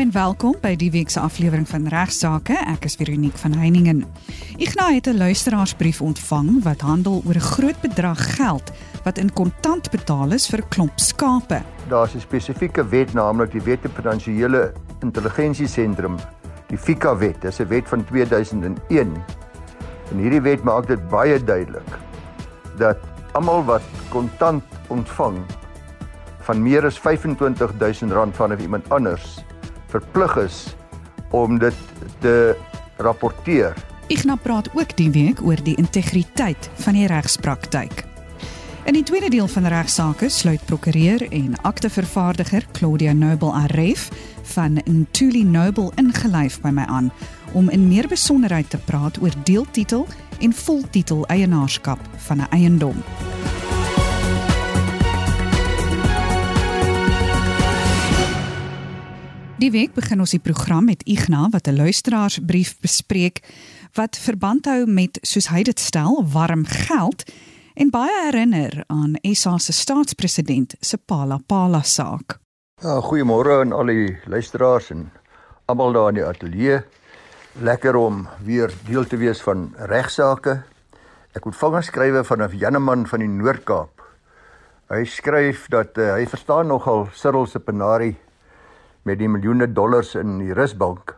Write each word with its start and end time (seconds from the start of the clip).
en 0.00 0.12
welkom 0.12 0.54
by 0.62 0.70
die 0.80 0.88
week 0.94 1.10
se 1.12 1.20
aflewering 1.20 1.66
van 1.68 1.84
Regsake. 1.92 2.54
Ek 2.72 2.86
is 2.88 2.94
Veronique 2.96 3.36
van 3.42 3.52
Heiningen. 3.52 3.98
Ignas 4.56 4.94
het 4.94 5.06
'n 5.06 5.16
luisteraarsbrief 5.16 6.00
ontvang 6.00 6.62
wat 6.64 6.80
handel 6.80 7.22
oor 7.26 7.34
'n 7.34 7.50
groot 7.52 7.80
bedrag 7.80 8.36
geld 8.36 8.72
wat 9.04 9.18
in 9.18 9.32
kontant 9.32 9.90
betaal 9.90 10.32
is 10.32 10.48
vir 10.48 10.58
'n 10.60 10.68
klomp 10.68 10.98
skape. 10.98 11.62
Daar's 11.88 12.14
'n 12.14 12.20
spesifieke 12.20 12.88
wet, 12.88 13.12
naamlik 13.12 13.52
die 13.52 13.62
Wet 13.62 13.84
op 13.84 13.94
Finansiële 13.94 14.72
Intelligensiesentrum, 15.00 16.16
die 16.66 16.78
FICA 16.78 17.16
wet. 17.16 17.40
Dis 17.40 17.60
'n 17.60 17.68
wet 17.68 17.88
van 17.88 18.04
2001. 18.04 19.12
En 20.10 20.18
hierdie 20.18 20.42
wet 20.42 20.62
maak 20.62 20.86
dit 20.86 21.08
baie 21.08 21.44
duidelik 21.44 21.98
dat 22.78 22.98
almal 23.32 23.64
wat 23.64 23.82
kontant 24.08 24.64
ontvang 24.86 25.36
van 26.38 26.62
meer 26.62 26.84
as 26.84 26.98
R25000 26.98 28.36
van 28.36 28.58
iemand 28.58 28.88
anders 28.88 29.44
verplig 29.90 30.36
is 30.36 30.74
om 31.30 31.58
dit 31.58 31.74
te 32.18 32.56
rapporteer. 32.96 33.74
Ignas 34.10 34.42
praat 34.42 34.68
ook 34.74 34.96
die 34.98 35.10
week 35.14 35.42
oor 35.42 35.60
die 35.62 35.76
integriteit 35.78 36.70
van 36.82 36.98
die 36.98 37.06
regspraktyk. 37.06 38.04
In 38.88 38.96
die 38.96 39.04
tweede 39.06 39.28
deel 39.30 39.46
van 39.48 39.66
regsaake 39.70 40.28
sluit 40.28 40.64
prokureur 40.66 41.22
en 41.32 41.54
aktevervaardiger 41.62 42.66
Claudia 42.72 43.12
Noble 43.12 43.52
Aref 43.52 44.08
van 44.54 44.80
Ntuli 44.84 45.44
Noble 45.44 45.92
ingelyf 46.00 46.58
by 46.64 46.72
my 46.74 46.88
aan 46.88 47.12
om 47.52 47.70
in 47.70 47.88
meer 47.88 48.08
besonderheid 48.08 48.70
te 48.70 48.78
praat 48.78 49.20
oor 49.22 49.34
deeltitel 49.44 50.06
en 50.40 50.52
voltitel 50.52 51.26
eienaarskap 51.26 52.00
van 52.26 52.40
'n 52.40 52.50
eiendom. 52.50 53.02
Die 59.60 59.68
week 59.74 59.90
begin 59.92 60.22
ons 60.24 60.32
die 60.32 60.40
program 60.40 60.86
met 60.88 61.02
Ignas 61.04 61.50
wat 61.52 61.68
'n 61.68 61.76
luisteraarsbrief 61.76 62.80
bespreek 62.80 63.42
wat 63.92 64.16
verband 64.16 64.64
hou 64.64 64.86
met 64.86 65.18
soos 65.22 65.48
hy 65.52 65.62
dit 65.62 65.78
stel 65.78 66.24
warm 66.32 66.64
geld 66.64 67.24
en 67.74 67.90
baie 67.90 68.24
herinner 68.24 68.84
aan 68.86 69.18
SA 69.22 69.58
se 69.58 69.72
staatspresident 69.72 70.74
se 70.80 70.96
Pala 70.96 71.38
Pala 71.46 71.82
saak. 71.82 72.38
Ja, 72.82 73.00
goeiemôre 73.00 73.60
aan 73.60 73.72
al 73.72 73.86
die 73.86 74.18
luisteraars 74.24 74.90
en 74.90 75.10
almal 75.66 75.92
daar 75.92 76.08
in 76.08 76.14
die 76.14 76.24
ateljee. 76.24 76.80
Lekker 77.60 77.96
om 77.96 78.28
weer 78.40 78.72
deel 78.86 79.04
te 79.04 79.16
wees 79.16 79.42
van 79.42 79.74
regsaake. 79.76 80.62
Ek 81.34 81.44
ontvang 81.44 81.76
'n 81.76 81.82
skrywe 81.82 82.24
van 82.24 82.42
'n 82.42 82.56
Janeman 82.56 83.06
van 83.06 83.18
die 83.18 83.28
Noord-Kaap. 83.28 84.00
Hy 84.88 85.04
skryf 85.04 85.68
dat 85.68 85.98
uh, 85.98 86.14
hy 86.14 86.26
verstaan 86.26 86.66
nogal 86.66 87.08
Cyril 87.12 87.46
se 87.46 87.58
penarie 87.58 88.16
met 89.04 89.18
die 89.18 89.28
miljoene 89.28 89.66
dollars 89.72 90.14
in 90.14 90.38
die 90.42 90.54
rusbank. 90.56 91.14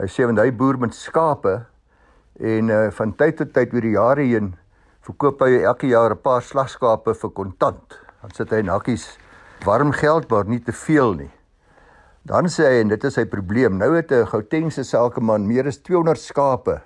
Hy 0.00 0.08
sê 0.10 0.26
want 0.26 0.40
hy 0.42 0.50
boer 0.50 0.78
met 0.82 0.94
skape 0.96 1.60
en 2.40 2.70
uh, 2.72 2.88
van 2.90 3.12
tyd 3.14 3.38
tot 3.38 3.52
tyd 3.54 3.74
oor 3.74 3.86
die 3.86 3.94
jare 3.94 4.26
heen 4.26 4.54
verkoop 5.04 5.44
hy 5.44 5.60
elke 5.62 5.86
jaar 5.86 6.14
'n 6.14 6.22
paar 6.24 6.42
slagskape 6.42 7.14
vir 7.14 7.30
kontant. 7.30 8.00
Dan 8.22 8.30
sit 8.34 8.50
hy 8.50 8.62
nakkies 8.62 9.18
warm 9.64 9.92
geld 9.92 10.30
maar 10.30 10.44
nie 10.44 10.60
te 10.60 10.72
veel 10.72 11.14
nie. 11.14 11.30
Dan 12.24 12.48
sê 12.48 12.64
hy 12.64 12.80
en 12.80 12.88
dit 12.88 13.04
is 13.04 13.14
sy 13.14 13.24
probleem. 13.24 13.78
Nou 13.78 13.94
het 13.94 14.10
'n 14.10 14.26
Gautengse 14.26 14.84
sakeman 14.84 15.46
meer 15.46 15.66
as 15.66 15.78
200 15.78 16.18
skape 16.18 16.80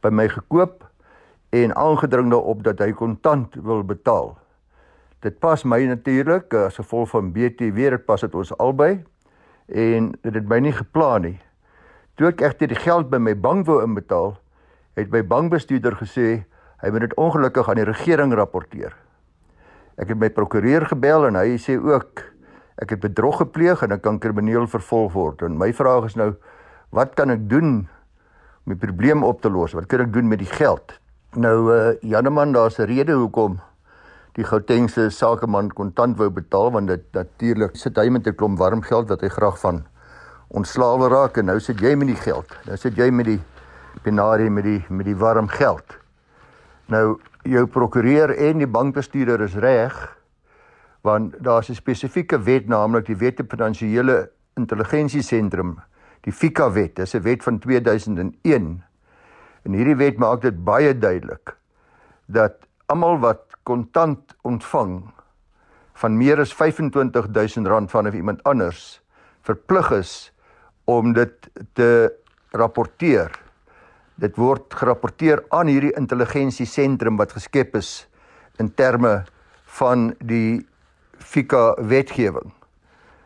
by 0.00 0.10
my 0.10 0.28
gekoop 0.28 0.84
en 1.52 1.74
aangedring 1.76 2.30
daarop 2.30 2.62
dat 2.62 2.78
hy 2.78 2.92
kontant 2.92 3.54
wil 3.54 3.82
betaal. 3.82 4.38
Dit 5.20 5.40
pas 5.40 5.64
my 5.64 5.84
natuurlik 5.86 6.54
as 6.54 6.76
gevolg 6.76 7.10
van 7.10 7.32
BTW, 7.32 7.90
dit 7.90 8.06
pas 8.06 8.20
dit 8.20 8.34
ons 8.34 8.58
albei 8.58 9.04
en 9.68 10.12
dit 10.22 10.34
het 10.34 10.48
my 10.48 10.58
nie 10.60 10.72
geplan 10.72 11.22
nie. 11.22 11.38
Toe 12.14 12.28
ek 12.30 12.44
egter 12.46 12.70
die 12.70 12.78
geld 12.78 13.10
by 13.10 13.18
my 13.18 13.34
bank 13.34 13.66
wou 13.66 13.80
inbetaal, 13.82 14.36
het 14.94 15.10
my 15.10 15.24
bankbestuurder 15.26 15.96
gesê 15.98 16.44
hy 16.82 16.92
moet 16.92 17.08
dit 17.08 17.16
ongelukkig 17.18 17.68
aan 17.68 17.80
die 17.80 17.88
regering 17.88 18.34
rapporteer. 18.36 18.94
Ek 19.98 20.10
het 20.10 20.18
my 20.18 20.28
prokureur 20.34 20.86
gebel 20.90 21.28
en 21.30 21.38
hy 21.38 21.56
sê 21.58 21.78
ook 21.78 22.22
ek 22.82 22.96
het 22.96 23.02
bedrog 23.02 23.38
gepleeg 23.42 23.82
en 23.86 23.94
ek 23.94 24.02
kan 24.04 24.18
krimineel 24.22 24.66
vervolg 24.70 25.14
word. 25.14 25.42
En 25.46 25.58
my 25.58 25.72
vraag 25.74 26.10
is 26.10 26.18
nou 26.18 26.34
wat 26.94 27.14
kan 27.18 27.30
ek 27.34 27.48
doen 27.50 27.86
om 28.64 28.74
die 28.74 28.80
probleem 28.80 29.24
op 29.26 29.42
te 29.42 29.50
los? 29.50 29.74
Wat 29.74 29.88
kan 29.90 30.04
ek 30.04 30.12
doen 30.14 30.28
met 30.30 30.42
die 30.42 30.50
geld? 30.50 30.98
Nou 31.34 31.56
uh 31.74 31.94
Janeman, 32.02 32.52
daar's 32.52 32.78
'n 32.78 32.86
rede 32.86 33.12
hoekom 33.12 33.58
die 34.34 34.44
Gautengse 34.44 35.10
sakeman 35.14 35.70
kontant 35.70 36.18
wou 36.18 36.30
betaal 36.30 36.72
want 36.74 36.90
dit 36.90 37.04
natuurlik 37.14 37.76
sit 37.78 37.96
hy 37.96 38.08
met 38.10 38.26
'n 38.26 38.34
klomp 38.34 38.58
warm 38.58 38.82
geld 38.82 39.08
wat 39.08 39.20
hy 39.20 39.28
graag 39.28 39.58
van 39.60 39.84
ontslaawe 40.48 41.08
raak 41.08 41.38
en 41.38 41.46
nou 41.46 41.60
sit 41.60 41.80
jy 41.80 41.94
met 41.94 42.08
die 42.08 42.18
geld. 42.18 42.50
Nou 42.66 42.76
sit 42.76 42.96
jy 42.96 43.10
met 43.10 43.26
die 43.26 43.40
penarie 44.02 44.50
met 44.50 44.64
die 44.64 44.84
met 44.88 45.06
die 45.06 45.16
warm 45.16 45.48
geld. 45.48 45.98
Nou 46.86 47.20
jou 47.44 47.66
prokureur 47.66 48.30
en 48.30 48.58
die 48.58 48.66
bankbestuurder 48.66 49.40
is 49.40 49.54
reg 49.54 50.16
want 51.04 51.34
daar's 51.38 51.68
'n 51.68 51.74
spesifieke 51.74 52.38
wet 52.42 52.66
naamlik 52.66 53.06
die 53.06 53.16
Wet 53.16 53.40
op 53.40 53.50
Finansiële 53.50 54.30
Intelligensiesentrum, 54.56 55.78
die 56.20 56.32
FICA 56.32 56.72
wet. 56.72 56.96
Dis 56.96 57.14
'n 57.14 57.22
wet 57.22 57.42
van 57.42 57.58
2001. 57.58 58.82
En 59.62 59.72
hierdie 59.72 59.96
wet 59.96 60.16
maak 60.16 60.40
dit 60.40 60.64
baie 60.64 60.98
duidelik 60.98 61.56
dat 62.26 62.52
almal 62.86 63.18
wat 63.18 63.43
kontant 63.64 64.36
ontvang 64.44 64.98
van 66.00 66.16
meer 66.18 66.40
as 66.42 66.54
R25000 66.54 67.90
van 67.92 68.12
iemand 68.12 68.42
anders 68.44 69.00
verplig 69.44 69.90
is 69.92 70.32
om 70.84 71.12
dit 71.16 71.48
te 71.72 71.90
rapporteer. 72.52 73.32
Dit 74.20 74.36
word 74.38 74.74
gerapporteer 74.74 75.42
aan 75.54 75.70
hierdie 75.72 75.94
intelligensiesentrum 75.98 77.16
wat 77.20 77.34
geskep 77.36 77.76
is 77.80 78.06
in 78.62 78.70
terme 78.74 79.24
van 79.78 80.12
die 80.22 80.64
FICA 81.18 81.74
wetgewing. 81.80 82.52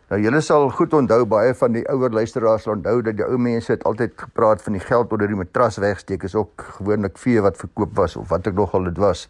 Nou 0.09 0.21
julle 0.23 0.41
sal 0.41 0.71
goed 0.73 0.95
onthou 0.97 1.27
baie 1.29 1.53
van 1.61 1.75
die 1.77 1.85
ouer 1.93 2.15
luisteraars 2.17 2.65
sal 2.65 2.79
onthou 2.79 3.03
dat 3.05 3.19
die 3.19 3.27
ou 3.27 3.37
mense 3.37 3.75
het 3.75 3.83
altyd 3.89 4.15
gepraat 4.17 4.63
van 4.65 4.79
die 4.79 4.85
geld 4.85 5.13
onder 5.13 5.29
die 5.29 5.37
matras 5.37 5.77
wegsteek 5.83 6.25
is 6.25 6.37
ook 6.39 6.65
gewoonlik 6.79 7.19
vee 7.21 7.43
wat 7.45 7.61
verkoop 7.61 7.93
was 7.99 8.17
of 8.17 8.31
wat 8.33 8.49
ek 8.49 8.57
nogal 8.57 8.89
dit 8.89 8.97
was 9.03 9.27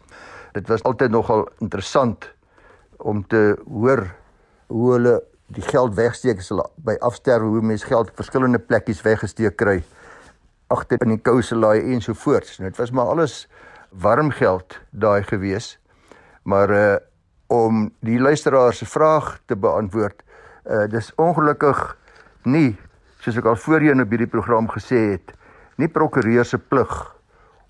dit 0.53 0.67
was 0.67 0.83
altyd 0.83 1.11
nogal 1.11 1.47
interessant 1.59 2.29
om 2.97 3.27
te 3.27 3.55
hoor 3.67 4.05
hoe 4.67 4.91
hulle 4.93 5.15
die 5.47 5.65
geld 5.65 5.95
wegsteek 5.97 6.41
as 6.43 6.49
hulle 6.53 6.65
by 6.85 6.95
afsterwe 7.05 7.49
hoe 7.55 7.61
mense 7.65 7.87
geld 7.89 8.11
verskillende 8.17 8.59
plekkies 8.59 9.01
weggesteek 9.05 9.57
kry 9.57 9.79
agter 10.69 11.01
in 11.01 11.15
die 11.15 11.23
kouselaai 11.25 11.81
en 11.93 12.01
so 12.01 12.13
voort. 12.13 12.51
Dit 12.61 12.77
was 12.77 12.91
maar 12.93 13.09
alles 13.15 13.47
warm 13.89 14.29
geld 14.31 14.77
daai 14.91 15.23
gewees. 15.23 15.77
Maar 16.43 16.69
uh 16.71 16.97
om 17.49 17.87
die 18.05 18.19
luisteraar 18.21 18.73
se 18.77 18.85
vraag 18.85 19.39
te 19.49 19.55
beantwoord, 19.57 20.21
uh 20.69 20.85
dis 20.85 21.07
ongelukkig 21.17 21.79
nie 22.45 22.77
soos 23.23 23.39
ek 23.41 23.47
al 23.49 23.57
voorheen 23.57 24.03
op 24.03 24.11
hierdie 24.13 24.29
program 24.29 24.67
gesê 24.69 24.99
het, 25.15 25.33
nie 25.81 25.89
prokureur 25.89 26.45
se 26.45 26.59
plig 26.61 26.93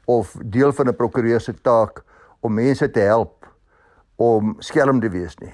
of 0.06 0.36
deel 0.44 0.76
van 0.76 0.92
'n 0.92 0.96
prokureur 1.00 1.40
se 1.40 1.54
taak 1.54 2.04
om 2.40 2.54
mense 2.54 2.90
te 2.92 3.00
help 3.00 3.48
om 4.16 4.56
skelm 4.60 5.00
te 5.00 5.10
wees 5.10 5.38
nie. 5.40 5.54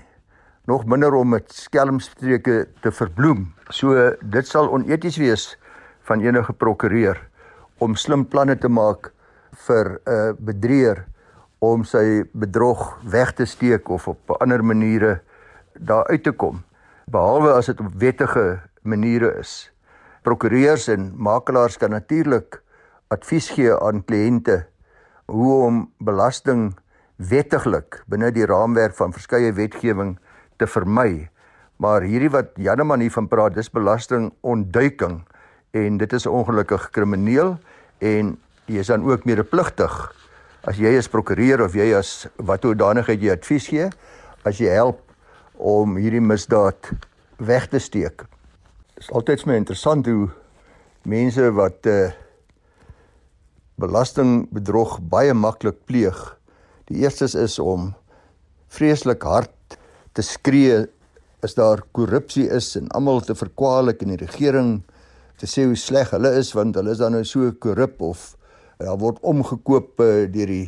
Nog 0.65 0.85
minder 0.89 1.13
om 1.13 1.29
met 1.29 1.51
skelmstreke 1.53 2.67
te 2.81 2.91
verbloem. 2.91 3.53
So 3.69 3.93
dit 4.21 4.47
sal 4.47 4.71
oneties 4.73 5.17
wees 5.21 5.57
van 6.09 6.21
enige 6.25 6.53
prokureur 6.53 7.19
om 7.77 7.95
slim 7.95 8.25
planne 8.25 8.57
te 8.57 8.69
maak 8.69 9.11
vir 9.67 9.99
'n 10.05 10.11
uh, 10.11 10.33
bedrieër 10.37 11.05
om 11.59 11.83
sy 11.83 12.23
bedrog 12.33 12.97
weg 13.03 13.33
te 13.33 13.45
steek 13.45 13.89
of 13.89 14.07
op 14.07 14.41
ander 14.41 14.63
maniere 14.63 15.21
daar 15.79 16.07
uit 16.07 16.23
te 16.23 16.31
kom 16.31 16.63
behalwe 17.05 17.53
as 17.53 17.69
dit 17.69 17.79
op 17.79 17.93
wettige 18.01 18.59
maniere 18.81 19.35
is. 19.39 19.71
Prokureurs 20.25 20.87
en 20.87 21.11
makelaars 21.15 21.77
kan 21.77 21.93
natuurlik 21.93 22.61
advies 23.13 23.49
gee 23.53 23.73
aan 23.77 24.03
kliënte 24.05 24.65
hoe 25.31 25.53
om 25.65 25.85
belasting 25.97 26.73
wettiglik 27.15 28.01
binne 28.11 28.31
die 28.35 28.45
raamwerk 28.45 28.95
van 28.97 29.13
verskeie 29.15 29.53
wetgewing 29.55 30.17
te 30.59 30.67
vermy. 30.67 31.29
Maar 31.81 32.05
hierdie 32.07 32.31
wat 32.31 32.53
Janeman 32.61 33.03
hier 33.03 33.11
van 33.11 33.27
praat, 33.27 33.55
dis 33.55 33.71
belastingontduiking 33.71 35.21
en 35.75 35.97
dit 35.99 36.13
is 36.13 36.27
ongelukkig 36.27 36.89
krimineel 36.95 37.57
en 37.99 38.35
jy 38.71 38.81
is 38.81 38.91
dan 38.91 39.03
ook 39.07 39.25
medepligtig 39.27 39.95
as 40.65 40.79
jy 40.81 40.95
as 40.97 41.09
prokureur 41.11 41.65
of 41.65 41.75
jy 41.77 41.91
as 41.97 42.25
watter 42.37 42.71
hoedanigheid 42.71 43.21
jy 43.21 43.33
advies 43.35 43.67
gee 43.69 43.89
as 44.47 44.61
jy 44.61 44.71
help 44.73 45.01
om 45.55 45.97
hierdie 45.99 46.23
misdaad 46.23 46.89
weg 47.37 47.67
te 47.71 47.79
steek. 47.79 48.25
Dit 48.95 49.05
is 49.05 49.11
altyd 49.11 49.43
vir 49.43 49.51
my 49.51 49.57
interessant 49.61 50.07
hoe 50.07 50.29
mense 51.05 51.51
wat 51.55 51.87
uh, 51.91 52.09
belastingbedrog 53.81 54.99
baie 55.11 55.33
maklik 55.33 55.81
pleeg. 55.85 56.17
Die 56.89 57.03
eerste 57.03 57.27
is 57.39 57.59
om 57.59 57.93
vreeslik 58.71 59.23
hard 59.23 59.77
te 60.15 60.23
skree 60.23 60.85
as 61.45 61.57
daar 61.57 61.83
korrupsie 61.93 62.47
is 62.49 62.73
en 62.79 62.89
almal 62.97 63.21
te 63.21 63.35
verkwalik 63.37 64.01
in 64.01 64.13
die 64.15 64.21
regering 64.23 64.79
te 65.39 65.47
sê 65.49 65.65
hoe 65.67 65.77
sleg 65.77 66.13
hulle 66.15 66.31
is 66.39 66.53
want 66.55 66.77
hulle 66.79 66.95
is 66.95 67.01
dan 67.03 67.15
nou 67.15 67.23
so 67.27 67.51
korrup 67.61 68.01
of 68.01 68.33
daar 68.79 68.97
word 68.99 69.19
omgekoop 69.23 70.01
uh, 70.03 70.25
deur 70.31 70.51
die 70.51 70.67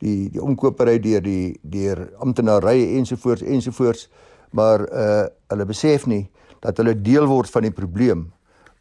die 0.00 0.30
die 0.32 0.40
omkopery 0.42 0.96
deur 1.02 1.22
die 1.24 1.58
deur 1.62 2.06
amptenarye 2.24 2.94
ensovoorts 2.98 3.44
ensovoorts 3.44 4.08
maar 4.56 4.86
uh 4.88 5.24
hulle 5.50 5.66
besef 5.66 6.06
nie 6.06 6.24
dat 6.62 6.78
hulle 6.78 6.94
deel 6.94 7.26
word 7.26 7.50
van 7.50 7.66
die 7.66 7.74
probleem 7.74 8.28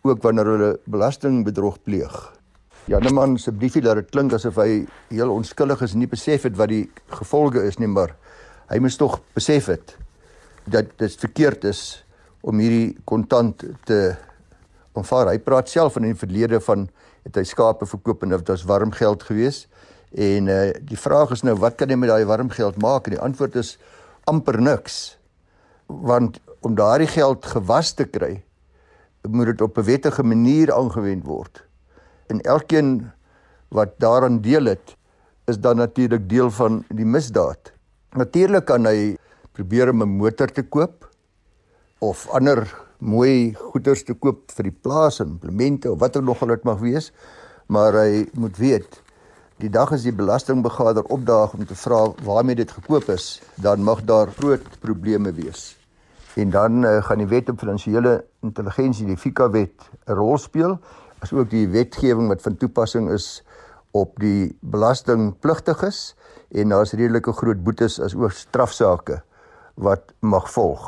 ook 0.07 0.21
wanneer 0.23 0.47
hulle 0.47 0.69
belastingbedrog 0.87 1.81
pleeg. 1.83 2.38
Janeman 2.89 3.35
se 3.37 3.51
briefie 3.53 3.83
dat 3.85 3.99
dit 3.99 4.07
klink 4.09 4.33
asof 4.33 4.55
hy 4.57 4.79
heel 5.11 5.29
onskuldig 5.29 5.83
is 5.85 5.91
en 5.93 6.01
nie 6.01 6.09
besef 6.09 6.47
het 6.47 6.55
wat 6.57 6.71
die 6.71 6.87
gevolge 7.19 7.61
is 7.69 7.77
nie, 7.77 7.89
maar 7.91 8.15
hy 8.71 8.79
moes 8.81 8.97
tog 8.97 9.19
besef 9.37 9.67
het 9.69 9.93
dat 10.65 10.89
dit 10.97 11.19
verkeerd 11.21 11.67
is 11.69 11.83
om 12.41 12.57
hierdie 12.57 12.95
kontant 13.05 13.61
te 13.85 13.99
aanvaar. 14.97 15.29
Hy 15.29 15.37
praat 15.37 15.69
self 15.69 15.99
van 15.99 16.09
in 16.09 16.15
die 16.15 16.21
verlede 16.23 16.61
van 16.65 16.87
het 17.27 17.37
hy 17.37 17.45
skape 17.45 17.85
verkoop 17.93 18.25
en 18.25 18.33
dit 18.33 18.49
was 18.55 18.65
warm 18.65 18.95
geld 18.97 19.27
geweest. 19.29 19.69
En 20.17 20.49
uh 20.49 20.59
die 20.81 20.97
vraag 20.97 21.37
is 21.37 21.45
nou 21.45 21.59
wat 21.61 21.77
kan 21.77 21.93
jy 21.93 21.99
met 21.99 22.09
daai 22.09 22.25
warm 22.25 22.49
geld 22.49 22.81
maak? 22.81 23.05
En 23.05 23.19
die 23.19 23.21
antwoord 23.21 23.61
is 23.61 23.75
amper 24.25 24.57
niks. 24.57 25.19
Want 25.85 26.41
om 26.65 26.73
daardie 26.73 27.11
geld 27.13 27.45
gewas 27.53 27.93
te 27.93 28.09
kry, 28.09 28.39
moet 29.29 29.53
dit 29.53 29.61
op 29.61 29.77
'n 29.77 29.85
wettige 29.85 30.23
manier 30.23 30.73
aangewend 30.73 31.25
word. 31.29 31.68
En 32.29 32.41
elkeen 32.45 33.09
wat 33.73 33.97
daaraan 34.01 34.39
deel 34.41 34.69
het, 34.69 34.95
is 35.49 35.59
dan 35.59 35.81
natuurlik 35.81 36.29
deel 36.29 36.51
van 36.53 36.83
die 36.93 37.05
misdaad. 37.05 37.71
Natuurlik 38.17 38.65
kan 38.69 38.85
hy 38.85 39.17
probeer 39.53 39.89
om 39.89 40.01
'n 40.03 40.17
motor 40.21 40.47
te 40.47 40.63
koop 40.63 41.09
of 41.99 42.27
ander 42.29 42.69
mooi 42.97 43.53
goederes 43.53 44.03
te 44.03 44.13
koop 44.13 44.51
vir 44.51 44.63
die 44.63 44.77
plaas 44.81 45.19
en 45.19 45.27
implemente 45.27 45.91
of 45.91 45.99
wat 45.99 46.17
ook 46.17 46.23
nog 46.23 46.41
al 46.41 46.47
dit 46.47 46.63
mag 46.63 46.79
wees, 46.79 47.11
maar 47.67 47.93
hy 47.93 48.29
moet 48.33 48.57
weet 48.57 49.01
die 49.57 49.69
dag 49.69 49.91
as 49.91 50.03
die 50.03 50.15
belastingbegader 50.15 51.03
opdaag 51.03 51.53
om 51.53 51.65
te 51.65 51.75
vra 51.75 52.13
waarmee 52.23 52.55
dit 52.55 52.71
gekoop 52.71 53.09
is, 53.09 53.41
dan 53.55 53.83
mag 53.83 54.03
daar 54.03 54.31
groot 54.31 54.79
probleme 54.79 55.33
wees 55.33 55.79
en 56.39 56.49
dan 56.49 56.83
uh, 56.83 57.03
gaan 57.03 57.17
die 57.17 57.27
wet 57.27 57.49
op 57.49 57.59
finansiële 57.59 58.13
intelligensie 58.45 59.07
die 59.09 59.17
FICA 59.17 59.49
wet 59.49 59.89
'n 60.07 60.13
rol 60.13 60.37
speel 60.37 60.79
asook 61.23 61.49
die 61.51 61.67
wetgewing 61.71 62.29
wat 62.31 62.43
van 62.45 62.57
toepassing 62.59 63.09
is 63.13 63.41
op 63.97 64.19
die 64.21 64.55
belastingpligtiges 64.61 66.13
en 66.55 66.73
daar's 66.73 66.93
redelike 66.93 67.33
groot 67.33 67.63
boetes 67.63 67.99
as 67.99 68.15
ook 68.15 68.33
strafsaake 68.35 69.21
wat 69.79 70.13
mag 70.19 70.49
volg. 70.51 70.85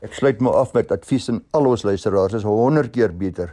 Ek 0.00 0.14
sluit 0.16 0.40
my 0.40 0.52
af 0.56 0.72
met 0.72 0.92
advies 0.94 1.28
aan 1.28 1.42
al 1.56 1.68
ons 1.72 1.84
luisteraars 1.84 2.38
is 2.40 2.46
100 2.46 2.92
keer 2.94 3.12
beter 3.16 3.52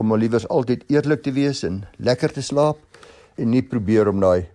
om 0.00 0.12
al 0.12 0.22
liewers 0.24 0.46
altyd 0.48 0.84
eerlik 0.90 1.22
te 1.22 1.32
wees 1.36 1.62
en 1.66 1.84
lekker 1.98 2.32
te 2.32 2.42
slaap 2.42 2.80
en 3.36 3.50
nie 3.50 3.62
probeer 3.62 4.08
om 4.10 4.22
daai 4.22 4.46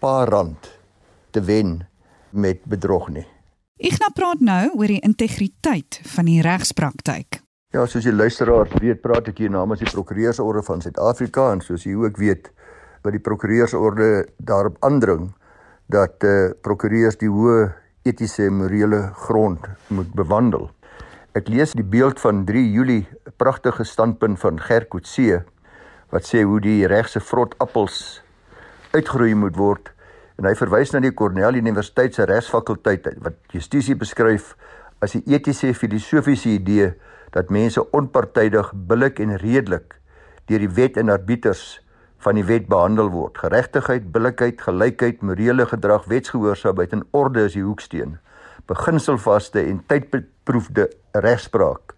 paar 0.00 0.30
rand 0.30 0.70
te 1.34 1.42
wen 1.44 1.80
met 2.30 2.62
bedrog 2.70 3.10
nie. 3.12 3.26
Ek 3.80 3.96
nou 4.00 4.10
praat 4.14 4.42
nou 4.44 4.64
oor 4.76 4.92
die 4.92 5.00
integriteit 5.04 6.00
van 6.14 6.28
die 6.28 6.40
regspraktyk. 6.44 7.40
Ja, 7.70 7.84
soos 7.86 8.02
die 8.02 8.10
luisteraars 8.10 8.72
weet, 8.82 8.98
praat 8.98 9.28
ek 9.30 9.44
hier 9.44 9.50
namens 9.54 9.78
die 9.78 9.86
Prokureursorde 9.86 10.58
van 10.66 10.80
Suid-Afrika 10.82 11.44
en 11.54 11.60
soos 11.62 11.84
jy 11.86 11.92
ook 11.94 12.16
weet, 12.18 12.48
wat 13.06 13.14
die 13.14 13.20
Prokureursorde 13.22 14.06
daarop 14.42 14.80
aandring 14.82 15.28
dat 15.94 16.26
eh 16.26 16.32
uh, 16.32 16.48
prokureurs 16.66 17.20
die 17.20 17.28
hoë 17.30 17.68
etiese 18.02 18.48
en 18.48 18.56
morele 18.58 18.98
grond 19.14 19.68
moet 19.86 20.10
bewandel. 20.18 20.66
Ek 21.38 21.46
lees 21.46 21.76
die 21.78 21.86
beeld 21.86 22.18
van 22.18 22.42
3 22.44 22.64
Julie, 22.74 23.06
'n 23.06 23.36
pragtige 23.36 23.84
standpunt 23.84 24.40
van 24.40 24.58
Gert 24.58 24.88
Coetzee 24.88 25.38
wat 26.10 26.26
sê 26.26 26.42
hoe 26.42 26.58
die 26.60 26.86
regse 26.86 27.20
vrot 27.20 27.54
appels 27.58 28.20
uitgroei 28.90 29.34
moet 29.34 29.56
word 29.56 29.92
en 30.38 30.44
hy 30.50 30.56
verwys 30.58 30.90
na 30.90 30.98
die 30.98 31.14
Cornell 31.14 31.54
Universiteit 31.54 32.14
se 32.14 32.26
regsfakulteit 32.26 33.06
wat 33.22 33.38
justisie 33.54 33.94
beskryf 33.94 34.56
as 34.98 35.12
die 35.12 35.22
etiese 35.26 35.70
filosofiese 35.74 36.48
idee 36.58 36.94
dat 37.30 37.50
mense 37.50 37.90
onpartydig, 37.90 38.72
billik 38.74 39.18
en 39.18 39.36
redelik 39.36 40.00
deur 40.50 40.58
die 40.58 40.74
wet 40.74 40.96
en 40.96 41.08
arbiters 41.08 41.80
van 42.20 42.36
die 42.36 42.44
wet 42.44 42.66
behandel 42.68 43.08
word. 43.12 43.38
Geregtigheid, 43.38 44.10
billikheid, 44.12 44.60
gelykheid, 44.60 45.22
morele 45.22 45.66
gedrag, 45.66 46.04
wetsgehoorsaamheid 46.10 46.92
en 46.92 47.06
orde 47.16 47.46
is 47.48 47.56
die 47.56 47.64
hoeksteen. 47.64 48.18
Beginselvaste 48.68 49.62
en 49.62 49.80
tydbeproefde 49.86 50.90
regspraak 51.12 51.94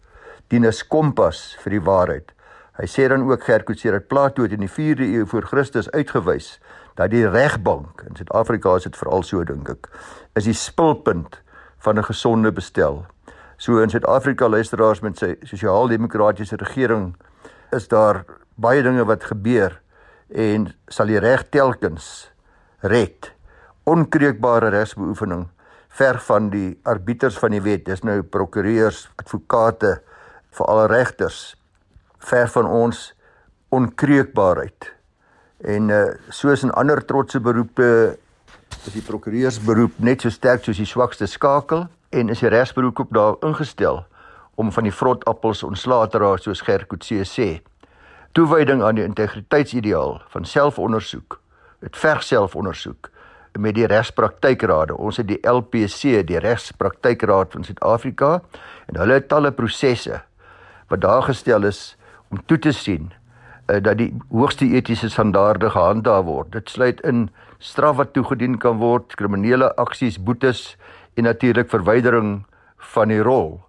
dien 0.53 0.69
as 0.69 0.83
kompas 0.85 1.57
vir 1.65 1.79
die 1.79 1.85
waarheid. 1.85 2.33
Hy 2.77 2.87
sê 2.89 3.07
dan 3.09 3.25
ook 3.25 3.45
Gerkutse 3.45 3.93
dat 3.93 4.09
Plato 4.09 4.45
in 4.45 4.63
die 4.65 4.71
4de 4.71 5.09
eeu 5.17 5.27
voor 5.29 5.49
Christus 5.49 5.91
uitgewys 5.93 6.59
dat 6.97 7.13
die 7.13 7.25
regbank 7.29 8.05
in 8.09 8.17
Suid-Afrika 8.17 8.77
is 8.77 8.87
dit 8.89 8.97
veral 9.01 9.25
so 9.25 9.45
dink 9.49 9.69
ek 9.73 9.89
is 10.37 10.49
die 10.49 10.57
spulpunt 10.57 11.41
van 11.85 11.99
'n 11.99 12.05
gesonde 12.05 12.53
bestel. 12.53 13.05
So 13.63 13.79
in 13.79 13.91
Suid-Afrika 13.91 14.49
luisteraars 14.51 15.05
met 15.07 15.21
sy 15.23 15.37
sosiaal-demokratiese 15.47 16.57
regering 16.59 17.13
is 17.71 17.85
daar 17.93 18.25
baie 18.59 18.83
dinge 18.83 19.05
wat 19.07 19.29
gebeur 19.29 19.77
en 20.35 20.65
sal 20.91 21.13
die 21.13 21.21
reg 21.23 21.45
telkens 21.55 22.09
red. 22.91 23.29
Onkreukbare 23.87 24.73
regsbeoefening 24.75 25.45
ver 25.95 26.19
van 26.27 26.51
die 26.51 26.73
arbiters 26.91 27.39
van 27.39 27.55
die 27.55 27.63
wet, 27.63 27.87
dis 27.87 28.03
nou 28.03 28.19
prokureurs, 28.27 29.05
advokate, 29.23 29.95
veral 30.59 30.89
regters 30.91 31.55
ver 32.19 32.51
van 32.59 32.67
ons 32.67 33.07
onkreukbaarheid. 33.71 34.91
En 35.63 35.95
uh 35.95 36.05
soos 36.35 36.67
in 36.67 36.75
ander 36.75 37.07
trotse 37.07 37.39
beroepe 37.39 37.93
is 38.83 38.93
die 38.99 39.07
prokureursberoep 39.07 40.03
net 40.03 40.27
so 40.27 40.35
sterk 40.35 40.67
soos 40.67 40.83
die 40.83 40.95
swakste 40.99 41.31
skakel 41.31 41.87
en 42.13 42.29
is 42.29 42.43
die 42.45 42.51
regsberoep 42.53 42.99
op 42.99 43.15
daar 43.17 43.37
ingestel 43.41 44.05
om 44.61 44.73
van 44.73 44.85
die 44.85 44.95
vrot 44.95 45.25
appels 45.31 45.63
ontslae 45.65 46.09
te 46.13 46.21
raak 46.21 46.43
soos 46.45 46.61
Gerkutse 46.65 47.25
sê. 47.29 47.49
Toewyding 48.37 48.83
aan 48.85 49.01
die 49.01 49.05
integriteitsideaal 49.05 50.21
van 50.33 50.45
selfondersoek, 50.49 51.39
dit 51.81 51.97
verg 51.97 52.23
selfondersoek 52.25 53.11
met 53.59 53.77
die 53.77 53.87
regspraktykrade. 53.87 54.97
Ons 54.97 55.19
het 55.21 55.29
die 55.29 55.41
LPC, 55.49 56.23
die 56.27 56.41
Regspraktykraad 56.41 57.53
van 57.53 57.65
Suid-Afrika 57.65 58.39
en 58.89 59.01
hulle 59.01 59.19
het 59.21 59.29
talle 59.29 59.53
prosesse 59.53 60.23
wat 60.93 61.03
daar 61.05 61.25
gestel 61.29 61.69
is 61.69 61.95
om 62.33 62.41
toe 62.47 62.59
te 62.59 62.73
sien 62.73 63.11
uh, 63.69 63.81
dat 63.81 63.99
die 64.01 64.11
hoogste 64.31 64.69
etiese 64.69 65.11
standaarde 65.13 65.71
gehandhaaf 65.73 66.25
word. 66.25 66.53
Dit 66.53 66.73
sluit 66.73 67.01
in 67.09 67.29
straf 67.59 67.97
wat 68.01 68.13
toegedien 68.17 68.59
kan 68.59 68.81
word, 68.81 69.15
kriminele 69.17 69.71
aksies, 69.81 70.19
boetes 70.19 70.77
en 71.15 71.25
natuurlik 71.25 71.71
verwydering 71.71 72.45
van 72.93 73.09
die 73.09 73.23
rol. 73.23 73.61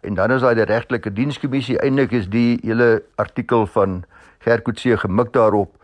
En 0.00 0.14
dan 0.14 0.30
is 0.30 0.40
daar 0.40 0.54
die 0.54 0.64
regtelike 0.64 1.12
dienskommissie. 1.12 1.78
Eindelik 1.78 2.12
is 2.12 2.28
die 2.30 2.58
hele 2.62 3.02
artikel 3.16 3.66
van 3.66 4.04
Gerkutse 4.38 4.96
gemik 4.96 5.32
daarop 5.32 5.74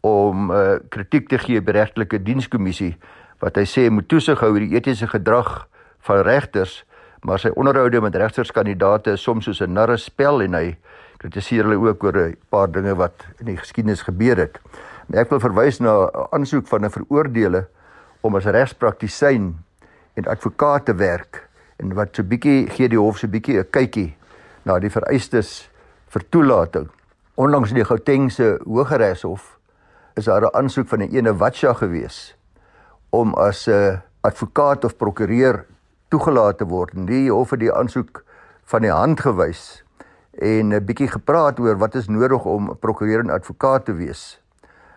om 0.00 0.50
uh, 0.50 0.78
kritiek 0.88 1.28
te 1.28 1.38
gee 1.38 1.62
by 1.62 1.72
regtelike 1.78 2.18
dienskommissie 2.22 2.96
wat 3.42 3.58
hy 3.58 3.64
sê 3.66 3.88
moet 3.90 4.06
toesig 4.10 4.38
hou 4.42 4.52
oor 4.52 4.62
die 4.62 4.76
etiese 4.76 5.08
gedrag 5.10 5.64
van 6.06 6.22
regters, 6.26 6.82
maar 7.26 7.40
sy 7.42 7.50
onderhoude 7.58 8.00
met 8.02 8.16
regterskandidaate 8.18 9.16
is 9.16 9.22
soms 9.22 9.46
soos 9.46 9.62
'n 9.62 9.74
narre 9.74 9.96
spel 9.98 10.42
en 10.42 10.54
hy 10.54 10.76
kritiseer 11.18 11.64
hulle 11.64 11.78
ook 11.88 12.04
oor 12.04 12.18
'n 12.18 12.36
paar 12.50 12.70
dinge 12.70 12.94
wat 12.94 13.26
in 13.40 13.46
die 13.46 13.56
geskiedenis 13.56 14.02
gebeur 14.02 14.36
het. 14.36 14.58
Maar 15.06 15.20
ek 15.20 15.30
wil 15.30 15.40
verwys 15.40 15.80
na 15.80 16.06
'n 16.06 16.26
aansoek 16.30 16.66
van 16.66 16.84
'n 16.84 16.90
veroordeelde 16.90 17.66
om 18.20 18.36
as 18.36 18.44
regspraktisyn 18.44 19.58
en 20.14 20.26
advokaat 20.26 20.84
te 20.84 20.94
werk 20.94 21.48
en 21.76 21.94
wat 21.94 22.16
so 22.16 22.22
bietjie 22.22 22.68
gee 22.70 22.88
die 22.88 23.00
hof 23.00 23.18
so 23.18 23.28
bietjie 23.28 23.58
'n 23.58 23.70
kykie 23.70 24.14
na 24.64 24.78
die 24.78 24.90
vereistes 24.90 25.68
vir 26.08 26.22
toelating. 26.30 26.88
Onlangs 27.34 27.70
in 27.70 27.76
die 27.76 27.84
Gautengse 27.84 28.58
Hooggeregshof 28.64 29.58
is 30.14 30.24
daar 30.24 30.44
'n 30.44 30.54
aansoek 30.54 30.88
van 30.88 31.02
'n 31.02 31.14
ene 31.14 31.36
Watcha 31.36 31.72
gewees 31.72 32.36
om 33.10 33.34
as 33.34 33.68
'n 33.68 34.02
advokaat 34.20 34.84
of 34.84 34.96
prokureur 34.96 35.66
toegelaat 36.08 36.58
te 36.58 36.64
word. 36.64 36.90
Die 37.06 37.30
hof 37.30 37.50
het 37.50 37.60
die 37.60 37.72
aansoek 37.72 38.24
van 38.64 38.80
die 38.80 38.92
hand 38.92 39.20
gewys 39.20 39.82
en 40.38 40.72
'n 40.74 40.84
bietjie 40.84 41.08
gepraat 41.08 41.58
oor 41.60 41.78
wat 41.78 41.94
is 41.94 42.08
nodig 42.08 42.44
om 42.44 42.70
'n 42.70 42.78
prokureur 42.78 43.20
en 43.20 43.30
advokaat 43.30 43.84
te 43.84 43.92
wees. 43.92 44.40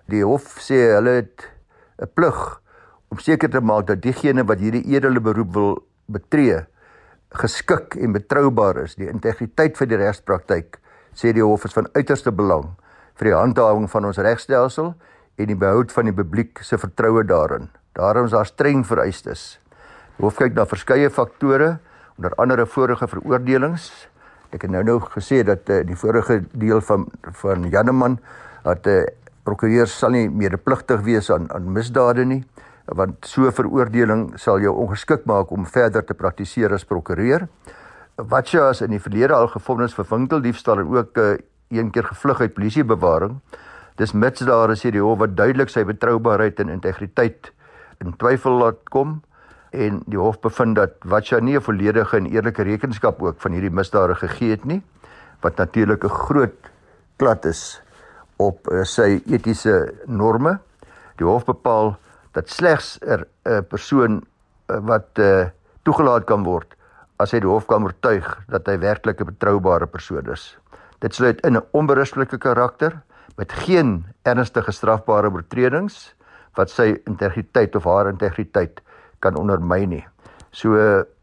Die 0.05 0.23
hof 0.23 0.59
sê 0.59 0.93
hulle 0.95 1.09
het 1.09 1.49
'n 1.99 2.09
plig 2.13 2.61
om 3.09 3.19
seker 3.19 3.49
te 3.49 3.61
maak 3.61 3.87
dat 3.87 4.01
diegene 4.01 4.45
wat 4.47 4.59
hierdie 4.59 4.83
edele 4.95 5.21
beroep 5.21 5.53
wil 5.53 5.75
betree 6.05 6.63
geskik 7.35 7.95
en 7.99 8.15
betroubaar 8.15 8.83
is. 8.85 8.95
Die 8.95 9.09
integriteit 9.09 9.77
vir 9.77 9.89
die 9.91 9.99
regspraktyk 9.99 10.79
sê 11.15 11.33
die 11.35 11.43
hof 11.43 11.65
is 11.67 11.75
van 11.75 11.89
uiterste 11.95 12.31
belang 12.31 12.73
vir 13.15 13.31
die 13.31 13.35
handhawing 13.35 13.87
van 13.91 14.09
ons 14.09 14.19
regstelsel 14.19 14.93
en 15.39 15.49
die 15.51 15.59
behoud 15.59 15.91
van 15.95 16.09
die 16.09 16.15
publiek 16.15 16.59
se 16.63 16.79
vertroue 16.79 17.23
daarin. 17.27 17.69
Daarom 17.95 18.27
is 18.27 18.35
daar 18.35 18.47
streng 18.47 18.83
vereistes. 18.87 19.55
Die 20.17 20.25
hof 20.27 20.39
kyk 20.39 20.55
na 20.55 20.67
verskeie 20.67 21.11
faktore 21.11 21.77
onder 22.17 22.35
andere 22.39 22.65
vorige 22.67 23.07
veroordelings. 23.11 23.89
Ek 24.55 24.63
het 24.67 24.71
nou 24.71 24.83
nou 24.87 24.99
gesê 25.11 25.41
dat 25.47 25.67
uh, 25.71 25.81
die 25.87 25.97
vorige 25.99 26.41
deel 26.55 26.81
van 26.87 27.07
van 27.41 27.67
Janneman 27.71 28.19
dat 28.63 28.87
'n 28.87 28.89
uh, 28.89 29.05
prokureur 29.43 29.87
sal 29.87 30.09
nie 30.09 30.29
medepligtig 30.29 31.01
wees 31.01 31.29
aan 31.29 31.51
aan 31.53 31.71
misdade 31.71 32.25
nie 32.25 32.43
want 32.85 33.25
so 33.25 33.49
veroordeling 33.51 34.37
sal 34.37 34.59
jou 34.61 34.73
ongeskik 34.73 35.25
maak 35.25 35.51
om 35.51 35.65
verder 35.65 36.05
te 36.05 36.13
praktiseer 36.13 36.73
as 36.73 36.85
prokureur. 36.85 37.47
Wat 38.15 38.51
jy 38.53 38.61
as 38.61 38.81
in 38.81 38.91
die 38.91 39.01
verlede 39.01 39.33
al 39.33 39.47
gevonnis 39.47 39.93
vir 39.93 40.05
winkeldiefstal 40.09 40.79
en 40.79 40.87
ook 40.87 41.17
'n 41.17 41.21
uh, 41.21 41.37
een 41.69 41.91
keer 41.91 42.03
gevlug 42.03 42.41
uit 42.41 42.53
polisiebewaring. 42.53 43.39
Dis 43.95 44.13
mits 44.13 44.39
daar 44.39 44.71
is 44.71 44.83
hierdie 44.83 45.01
hof 45.01 45.17
wat 45.19 45.35
duidelik 45.35 45.69
sy 45.69 45.83
betroubaarheid 45.83 46.59
en 46.59 46.69
integriteit 46.69 47.51
in 48.03 48.13
twyfel 48.17 48.51
laat 48.51 48.89
kom 48.89 49.21
en 49.71 50.03
die 50.05 50.19
hof 50.19 50.39
bevind 50.39 50.75
dat 50.75 50.91
Watcha 51.03 51.39
nie 51.39 51.55
'n 51.55 51.61
volledige 51.61 52.17
en 52.17 52.25
eerlike 52.25 52.63
rekenskap 52.63 53.21
ook 53.21 53.35
van 53.39 53.51
hierdie 53.51 53.73
misdade 53.73 54.15
gegee 54.15 54.49
het 54.49 54.65
nie 54.65 54.81
wat 55.41 55.57
natuurlik 55.57 56.03
'n 56.03 56.09
groot 56.09 56.71
klad 57.17 57.45
is 57.45 57.81
op 58.37 58.67
uh, 58.71 58.83
sy 58.83 59.21
etiese 59.25 59.93
norme. 60.05 60.59
Die 61.15 61.25
hof 61.25 61.45
bepaal 61.45 61.97
dat 62.35 62.49
slegs 62.49 62.97
'n 62.99 63.25
er, 63.43 63.63
persoon 63.63 64.23
uh, 64.67 64.79
wat 64.83 65.07
uh, 65.19 65.47
toegelaat 65.83 66.25
kan 66.25 66.43
word 66.43 66.75
as 67.17 67.31
hy 67.31 67.39
die 67.39 67.49
hof 67.49 67.67
kan 67.69 67.83
oortuig 67.83 68.27
dat 68.51 68.67
hy 68.67 68.77
werklik 68.79 69.21
'n 69.21 69.31
betroubare 69.31 69.87
persoon 69.87 70.27
is. 70.31 70.57
Dit 70.99 71.15
sluit 71.15 71.39
in 71.45 71.55
'n 71.55 71.63
onberuslike 71.71 72.37
karakter 72.37 73.01
met 73.37 73.51
geen 73.51 74.05
ernstige 74.23 74.71
strafbare 74.71 75.31
oortredings 75.31 76.15
wat 76.55 76.69
sy 76.69 76.95
integriteit 77.05 77.75
of 77.75 77.83
haar 77.83 78.07
integriteit 78.07 78.81
kan 79.19 79.35
ondermyn 79.35 79.89
nie. 79.89 80.05
So 80.51 80.75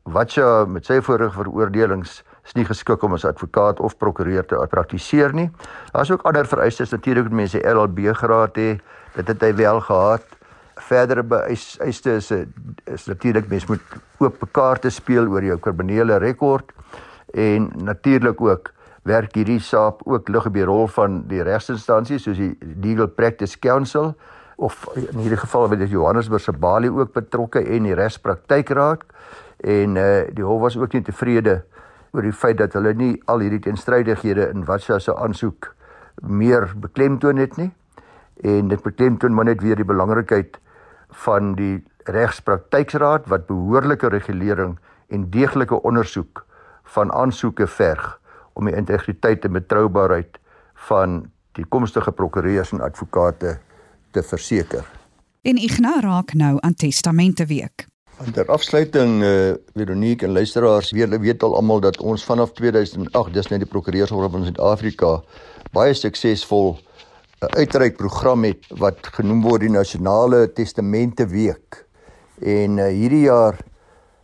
wat 0.04 0.31
sy 0.31 0.42
met 0.66 0.87
sy 0.87 1.00
vorige 1.00 1.31
veroordelings 1.31 2.23
is 2.45 2.54
nie 2.54 2.64
geskik 2.64 3.02
om 3.02 3.14
as 3.14 3.25
advokaat 3.25 3.81
of 3.81 3.97
prokureur 3.97 4.45
te 4.47 4.59
praktiseer 4.71 5.33
nie. 5.33 5.50
Daar's 5.92 6.11
ook 6.11 6.23
ander 6.26 6.47
vereistes 6.47 6.90
natuurlik 6.90 7.25
met 7.31 7.33
mense 7.33 7.59
LLB 7.59 8.12
graad 8.14 8.57
hê. 8.57 8.81
Dit 9.14 9.28
het 9.28 9.42
hy 9.42 9.54
wel 9.54 9.81
gehad. 9.81 10.25
Verdere 10.76 11.25
vereistes 11.29 12.31
is 12.31 12.47
is 12.85 13.07
natuurlik 13.07 13.49
mense 13.49 13.67
moet 13.69 13.97
oop 14.19 14.45
kaarte 14.52 14.91
speel 14.91 15.29
oor 15.29 15.45
jou 15.45 15.59
kriminele 15.59 16.19
rekord 16.19 16.73
en 17.35 17.71
natuurlik 17.85 18.41
ook 18.41 18.73
werk 19.02 19.35
hierdie 19.35 19.61
saak 19.61 20.05
ook 20.07 20.29
lig 20.29 20.47
op 20.47 20.55
die 20.55 20.64
rol 20.64 20.87
van 20.95 21.23
die 21.29 21.43
regsinstansie 21.43 22.19
soos 22.23 22.38
die 22.38 22.55
Legal 22.83 23.09
Practice 23.09 23.59
Council 23.59 24.14
of 24.57 24.87
in 24.95 25.19
hierdie 25.19 25.41
geval 25.41 25.69
word 25.69 25.91
Johannesburg 25.91 26.43
se 26.43 26.52
Bali 26.52 26.88
ook 26.88 27.12
betrokke 27.12 27.64
en 27.64 27.88
die 27.88 27.99
regspraktykraad 27.99 29.05
en 29.62 29.97
uh, 29.97 30.07
die 30.31 30.45
hof 30.47 30.61
was 30.62 30.76
ook 30.76 30.95
nie 30.95 31.02
tevrede 31.02 31.62
oor 32.12 32.23
die 32.23 32.35
feit 32.37 32.59
dat 32.61 32.75
hulle 32.79 32.95
nie 32.95 33.14
al 33.26 33.43
hierdie 33.43 33.62
teenstrydighede 33.67 34.50
in 34.52 34.67
Watsa 34.69 34.99
se 35.00 35.14
aansoek 35.17 35.73
meer 36.23 36.71
beklemtoon 36.76 37.41
het 37.43 37.57
nie 37.59 37.73
en 38.43 38.69
dit 38.69 38.83
beklemtoon 38.83 39.35
maar 39.35 39.49
net 39.49 39.63
weer 39.63 39.79
die 39.79 39.89
belangrikheid 39.89 40.59
van 41.25 41.55
die 41.55 41.83
regspraktykraad 42.11 43.29
wat 43.31 43.47
behoorlike 43.47 44.09
regulering 44.09 44.79
en 45.09 45.29
deeglike 45.31 45.83
ondersoek 45.83 46.45
van 46.95 47.13
aansoeke 47.13 47.67
verg 47.67 48.19
om 48.53 48.67
die 48.69 48.77
integriteit 48.77 49.45
en 49.45 49.53
betroubaarheid 49.53 50.41
van 50.89 51.23
die 51.57 51.65
komstige 51.69 52.13
prokureurs 52.13 52.73
en 52.73 52.81
advokate 52.81 53.59
te 54.11 54.23
verseker. 54.23 54.85
En 55.43 55.57
Ignas 55.57 56.03
raak 56.03 56.35
nou 56.35 56.57
aan 56.61 56.75
testamente 56.75 57.47
week. 57.47 57.87
En 58.23 58.33
ter 58.33 58.47
afsluiting 58.47 59.23
eh 59.23 59.49
uh, 59.49 59.55
Veronique 59.75 60.27
en 60.27 60.33
luisteraars, 60.33 60.91
weet 60.91 61.19
weet 61.19 61.43
al 61.43 61.57
almal 61.57 61.81
dat 61.81 62.01
ons 62.01 62.25
vanaf 62.25 62.53
2008 62.53 63.33
dis 63.35 63.49
net 63.49 63.59
die 63.59 63.69
prokureurshof 63.69 64.31
van 64.31 64.45
Suid-Afrika 64.45 65.23
baie 65.73 65.95
suksesvol 65.95 66.79
'n 67.43 67.57
uitreik 67.59 67.97
program 67.97 68.45
het 68.47 68.69
wat 68.79 69.01
genoem 69.17 69.41
word 69.43 69.65
die 69.65 69.71
Nasionale 69.71 70.45
Testamente 70.55 71.25
Week. 71.27 71.81
En 72.39 72.77
uh, 72.79 72.87
hierdie 72.87 73.25
jaar 73.25 73.59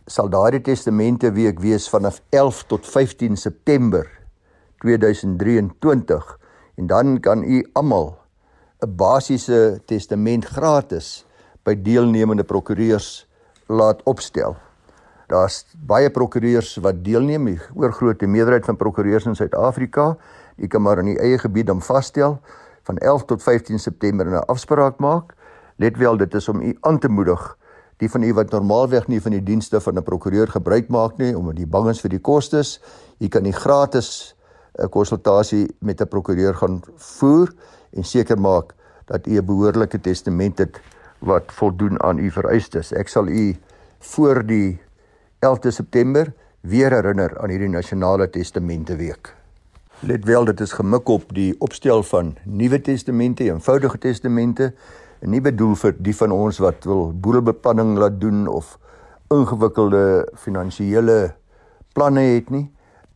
sal 0.07 0.29
daardie 0.31 0.61
testamente 0.63 1.27
week 1.35 1.59
wees 1.59 1.89
vanaf 1.91 2.21
11 2.31 2.61
tot 2.71 2.87
15 2.87 3.35
September 3.37 4.07
2023 4.79 6.29
en 6.79 6.87
dan 6.87 7.19
kan 7.19 7.43
u 7.43 7.59
almal 7.73 8.15
'n 8.79 8.95
basiese 8.95 9.81
testament 9.85 10.45
gratis 10.45 11.25
by 11.63 11.75
deelnemende 11.75 12.43
prokureurs 12.43 13.27
laat 13.67 13.99
opstel. 14.03 14.55
Daar's 15.27 15.65
baie 15.75 16.09
prokureurs 16.09 16.77
wat 16.79 17.03
deelneem, 17.03 17.45
die 17.45 17.59
oorgrootste 17.75 18.27
meerderheid 18.27 18.65
van 18.65 18.77
prokureurs 18.77 19.25
in 19.25 19.35
Suid-Afrika. 19.35 20.17
U 20.55 20.67
kan 20.67 20.81
maar 20.81 20.99
in 20.99 21.07
u 21.07 21.15
eie 21.15 21.37
gebied 21.37 21.67
dan 21.67 21.81
vasstel 21.81 22.39
van 22.89 22.97
11 22.97 23.25
tot 23.25 23.43
15 23.43 23.79
September 23.79 24.25
'n 24.25 24.49
afspraak 24.49 24.97
maak. 24.97 25.33
Let 25.77 25.97
wel, 25.97 26.17
dit 26.17 26.33
is 26.33 26.49
om 26.49 26.61
u 26.61 26.77
aan 26.79 26.99
te 26.99 27.09
moedig 27.09 27.57
die 27.97 28.09
van 28.09 28.23
u 28.23 28.33
wat 28.33 28.49
normaalweg 28.49 29.07
nie 29.07 29.21
van 29.21 29.31
die 29.31 29.43
dienste 29.43 29.81
van 29.81 29.97
'n 29.97 30.03
prokureur 30.03 30.47
gebruik 30.47 30.87
maak 30.89 31.17
nie 31.17 31.37
om 31.37 31.53
die 31.53 31.67
bangens 31.67 32.01
vir 32.01 32.09
die 32.09 32.19
kostes, 32.19 32.81
u 33.19 33.27
kan 33.27 33.43
nie 33.43 33.53
gratis 33.53 34.35
'n 34.79 34.89
konsultasie 34.89 35.75
met 35.79 36.01
'n 36.01 36.07
prokureur 36.07 36.55
gaan 36.55 36.81
voer 36.95 37.53
en 37.93 38.03
seker 38.03 38.39
maak 38.39 38.73
dat 39.05 39.27
u 39.27 39.37
'n 39.37 39.45
behoorlike 39.45 40.01
testament 40.01 40.57
het 40.57 40.81
wat 41.19 41.43
voldoen 41.51 42.01
aan 42.01 42.17
u 42.17 42.31
vereistes. 42.31 42.91
Ek 42.91 43.07
sal 43.07 43.27
u 43.27 43.55
voor 43.99 44.45
die 44.45 44.81
11de 45.39 45.71
September 45.71 46.33
weer 46.61 46.91
herinner 46.91 47.37
aan 47.39 47.49
hierdie 47.49 47.69
nasionale 47.69 48.29
testamente 48.29 48.95
week. 48.95 49.38
Let 50.01 50.23
wel 50.25 50.45
dit 50.45 50.59
is 50.59 50.71
gemik 50.71 51.09
op 51.11 51.33
die 51.35 51.55
opstel 51.59 52.03
van 52.07 52.29
nuwe 52.47 52.77
testamente, 52.81 53.43
eenvoudige 53.43 53.97
testamente, 53.97 54.69
en 55.19 55.33
nie 55.35 55.41
bedoel 55.43 55.73
vir 55.75 55.97
die 55.99 56.13
van 56.15 56.31
ons 56.31 56.61
wat 56.63 56.87
wil 56.87 57.09
boedelbeplanning 57.11 57.97
laat 57.99 58.15
doen 58.21 58.45
of 58.47 58.77
ingewikkelde 59.27 60.03
finansiële 60.39 61.17
planne 61.91 62.23
het 62.29 62.47
nie 62.47 62.69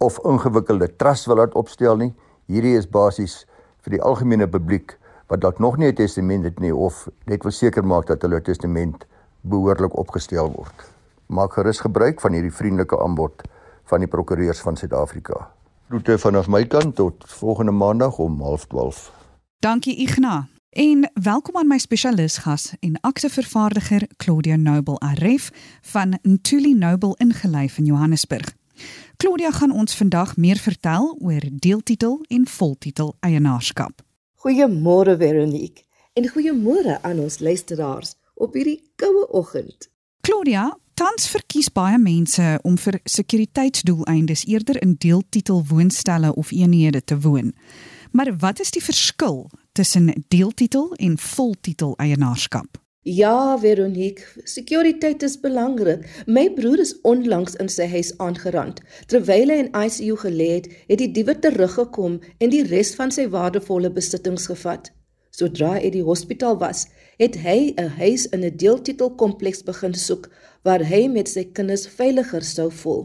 of 0.03 0.19
ingewikkelde 0.27 0.91
trust 0.99 1.31
wil 1.31 1.39
laat 1.39 1.55
opstel 1.55 1.95
nie. 2.03 2.11
Hierdie 2.51 2.75
is 2.75 2.89
basies 2.91 3.45
vir 3.87 3.95
die 3.95 4.03
algemene 4.03 4.51
publiek 4.51 4.97
wat 5.31 5.39
dalk 5.47 5.63
nog 5.63 5.79
nie 5.79 5.87
'n 5.87 5.95
testament 5.95 6.43
het 6.43 6.59
nie 6.59 6.75
of 6.75 7.07
net 7.25 7.43
wil 7.47 7.55
seker 7.55 7.85
maak 7.85 8.11
dat 8.11 8.21
hulle 8.21 8.41
testament 8.41 9.07
behoorlik 9.41 9.95
opgestel 9.95 10.51
word. 10.51 10.91
Maak 11.27 11.53
gerus 11.53 11.79
gebruik 11.79 12.19
van 12.19 12.33
hierdie 12.33 12.51
vriendelike 12.51 12.99
aanbod 12.99 13.41
van 13.85 13.99
die 13.99 14.07
prokureurs 14.07 14.59
van 14.59 14.75
Suid-Afrika. 14.75 15.52
Groete 15.93 16.17
vanaf 16.17 16.47
my 16.47 16.65
kant 16.65 16.95
tot 16.95 17.23
volgende 17.27 17.71
maandag 17.71 18.17
om 18.17 18.41
12:30. 18.41 19.11
Dankie 19.59 19.95
Ignas. 19.95 20.43
En 20.69 21.11
welkom 21.13 21.57
aan 21.57 21.67
my 21.67 21.77
spesialis 21.77 22.37
gas 22.37 22.73
en 22.79 22.99
aktevervaardiger 23.01 24.07
Claudia 24.17 24.55
Noble 24.55 24.99
Aref 24.99 25.51
van 25.81 26.19
Ntuli 26.21 26.73
Noble 26.73 27.15
ingelyf 27.17 27.77
in 27.77 27.85
Johannesburg. 27.85 28.55
Claudia 29.17 29.51
gaan 29.51 29.71
ons 29.71 29.95
vandag 29.95 30.37
meer 30.37 30.57
vertel 30.57 31.17
oor 31.21 31.41
deeltitel 31.51 32.25
en 32.27 32.47
voltitel 32.47 33.15
eienaarskap. 33.19 34.01
Goeiemôre 34.35 35.17
Veronique 35.17 35.83
en 36.13 36.29
goeiemôre 36.29 37.01
aan 37.01 37.19
ons 37.19 37.39
luisteraars 37.39 38.15
op 38.33 38.53
hierdie 38.53 38.91
koue 38.95 39.27
oggend. 39.29 39.91
Claudia, 40.21 40.77
tans 40.93 41.27
verkies 41.29 41.69
baie 41.73 41.97
mense 41.97 42.59
om 42.63 42.77
vir 42.77 42.99
sekuriteitsdoeleindes 43.03 44.45
eerder 44.45 44.81
in 44.81 44.95
deeltitel 44.97 45.63
woonstelle 45.69 46.33
of 46.35 46.51
eenhede 46.51 47.03
te 47.03 47.19
woon. 47.19 47.53
Maar 48.11 48.35
wat 48.37 48.59
is 48.59 48.71
die 48.71 48.83
verskil 48.83 49.49
tussen 49.71 50.25
deeltitel 50.27 50.93
en 50.93 51.17
voltitel 51.17 51.95
eienaarskap? 51.97 52.77
Ja, 53.03 53.57
Veronique, 53.59 54.23
sekuriteit 54.47 55.23
is 55.23 55.39
belangrik. 55.39 56.05
My 56.25 56.45
broer 56.55 56.79
is 56.79 56.93
onlangs 57.01 57.57
in 57.59 57.67
sy 57.67 57.89
huis 57.91 58.13
aangerand. 58.23 58.79
Terwyl 59.11 59.51
hy 59.51 59.57
in 59.65 59.71
ICU 59.75 60.15
gelê 60.21 60.49
het, 60.53 60.69
het 60.87 61.01
die 61.01 61.11
diewe 61.11 61.35
teruggekom 61.35 62.21
en 62.39 62.53
die 62.53 62.63
res 62.69 62.93
van 62.95 63.11
sy 63.11 63.27
waardevolle 63.33 63.91
besittings 63.91 64.47
gevat. 64.47 64.93
Sodra 65.33 65.71
hy 65.81 65.89
die 65.89 66.03
hospitaal 66.05 66.59
was, 66.61 66.83
het 67.17 67.39
hy 67.41 67.73
'n 67.73 67.87
huis 67.99 68.25
in 68.35 68.43
'n 68.45 68.57
deeltitelkompleks 68.63 69.63
begin 69.69 69.95
soek 70.01 70.27
waar 70.67 70.83
hy 70.91 71.07
met 71.13 71.31
sy 71.31 71.43
kinders 71.57 71.85
veiliger 71.87 72.45
sou 72.49 72.67
voel. 72.81 73.01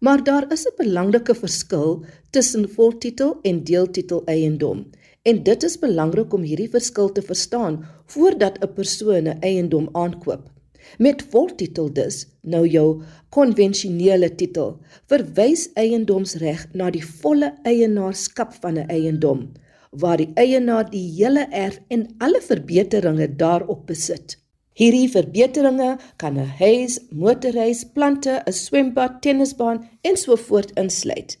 Maar 0.00 0.24
daar 0.24 0.46
is 0.56 0.64
'n 0.64 0.78
belangrike 0.78 1.34
verskil 1.34 1.92
tussen 2.30 2.64
voltitel 2.78 3.36
en 3.42 3.64
deeltitel 3.64 4.22
eiendom. 4.24 4.86
En 5.22 5.42
dit 5.42 5.62
is 5.62 5.78
belangrik 5.78 6.32
om 6.32 6.42
hierdie 6.42 6.70
verskil 6.70 7.12
te 7.12 7.22
verstaan 7.22 7.84
voordat 8.06 8.58
'n 8.64 8.72
persoon 8.72 9.28
'n 9.28 9.38
eiendom 9.40 9.88
aankoop. 9.92 10.50
Met 10.98 11.22
voltitel 11.30 11.92
dus, 11.92 12.26
nou 12.40 12.66
jou 12.66 13.02
konvensionele 13.28 14.34
titel, 14.34 14.78
verwys 15.06 15.68
eiendomsreg 15.74 16.66
na 16.72 16.90
die 16.90 17.04
volle 17.04 17.54
eienaarskap 17.62 18.54
van 18.54 18.78
'n 18.78 18.88
eiendom 18.88 19.52
waar 19.90 20.16
die 20.16 20.30
eienaar 20.34 20.90
die 20.90 21.06
hele 21.16 21.46
erf 21.50 21.80
en 21.88 22.06
alle 22.18 22.40
verbeteringe 22.40 23.28
daarop 23.36 23.86
besit. 23.86 24.38
Hierdie 24.78 25.08
verbeteringe 25.10 25.98
kan 26.16 26.38
'n 26.38 26.52
huis, 26.58 27.00
motorhuis, 27.10 27.84
plante, 27.84 28.42
'n 28.46 28.52
swembad, 28.52 29.22
tennisbaan 29.22 29.88
en 30.02 30.16
so 30.16 30.36
voort 30.36 30.70
insluit. 30.70 31.38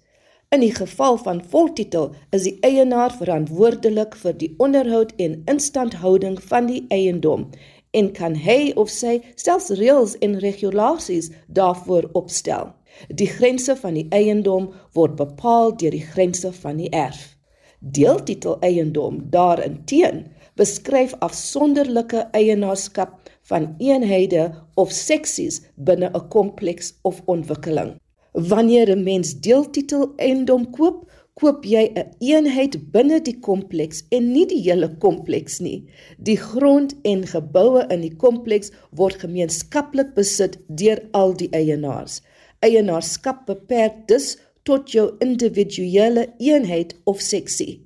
In 0.50 0.60
die 0.60 0.74
geval 0.74 1.16
van 1.16 1.44
voltitel 1.44 2.14
is 2.30 2.42
die 2.42 2.58
eienaar 2.60 3.12
verantwoordelik 3.12 4.16
vir 4.16 4.32
die 4.32 4.54
onderhoud 4.58 5.12
en 5.16 5.42
instandhouding 5.44 6.42
van 6.42 6.66
die 6.66 6.84
eiendom 6.88 7.50
en 7.90 8.12
kan 8.12 8.34
hy 8.34 8.72
of 8.76 8.90
sy 8.90 9.20
selfs 9.34 9.70
reëls 9.70 10.16
en 10.24 10.38
regulasies 10.38 11.30
daarvoor 11.46 12.08
opstel. 12.12 12.72
Die 13.08 13.28
grense 13.28 13.76
van 13.76 13.94
die 13.94 14.06
eiendom 14.10 14.72
word 14.96 15.16
bepaal 15.16 15.76
deur 15.76 15.94
die 15.94 16.04
grense 16.04 16.52
van 16.52 16.76
die 16.76 16.90
erf. 16.90 17.37
Deeltitel 17.78 18.56
eiendom 18.66 19.20
daarinteen 19.30 20.24
beskryf 20.58 21.12
afsonderlike 21.22 22.24
eienaarskap 22.34 23.12
van 23.50 23.68
eenhede 23.78 24.48
of 24.74 24.90
seksies 24.92 25.60
binne 25.76 26.10
'n 26.10 26.28
kompleks 26.28 26.94
of 27.02 27.22
ontwikkeling. 27.24 27.92
Wanneer 28.32 28.90
'n 28.90 29.02
mens 29.02 29.40
deeltitel 29.40 30.12
eiendom 30.16 30.70
koop, 30.70 31.06
koop 31.34 31.64
jy 31.64 31.84
'n 31.86 31.98
een 31.98 32.10
eenheid 32.18 32.90
binne 32.92 33.20
die 33.22 33.38
kompleks 33.38 34.04
en 34.10 34.32
nie 34.32 34.46
die 34.46 34.62
hele 34.62 34.90
kompleks 34.98 35.60
nie. 35.60 35.84
Die 36.18 36.36
grond 36.36 36.96
en 37.02 37.26
geboue 37.26 37.86
in 37.88 38.00
die 38.00 38.16
kompleks 38.16 38.72
word 38.90 39.14
gemeenskaplik 39.14 40.14
besit 40.14 40.58
deur 40.66 40.98
al 41.12 41.36
die 41.36 41.50
eienaars 41.50 42.22
eienaarskap 42.64 43.46
beperk 43.46 44.06
dus 44.10 44.36
tot 44.68 44.92
jou 44.92 45.10
individuele 45.24 46.28
eenheid 46.38 46.96
of 47.04 47.22
seksie 47.24 47.78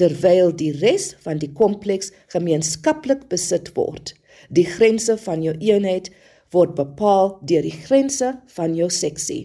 terwyl 0.00 0.50
die 0.56 0.72
res 0.80 1.12
van 1.24 1.40
die 1.42 1.50
kompleks 1.52 2.10
gemeenskaplik 2.32 3.26
besit 3.32 3.70
word. 3.76 4.14
Die 4.48 4.64
grense 4.64 5.16
van 5.20 5.44
jou 5.44 5.54
eenheid 5.60 6.10
word 6.54 6.74
bepaal 6.78 7.36
deur 7.46 7.64
die 7.66 7.76
grense 7.84 8.32
van 8.56 8.74
jou 8.78 8.88
seksie. 8.90 9.42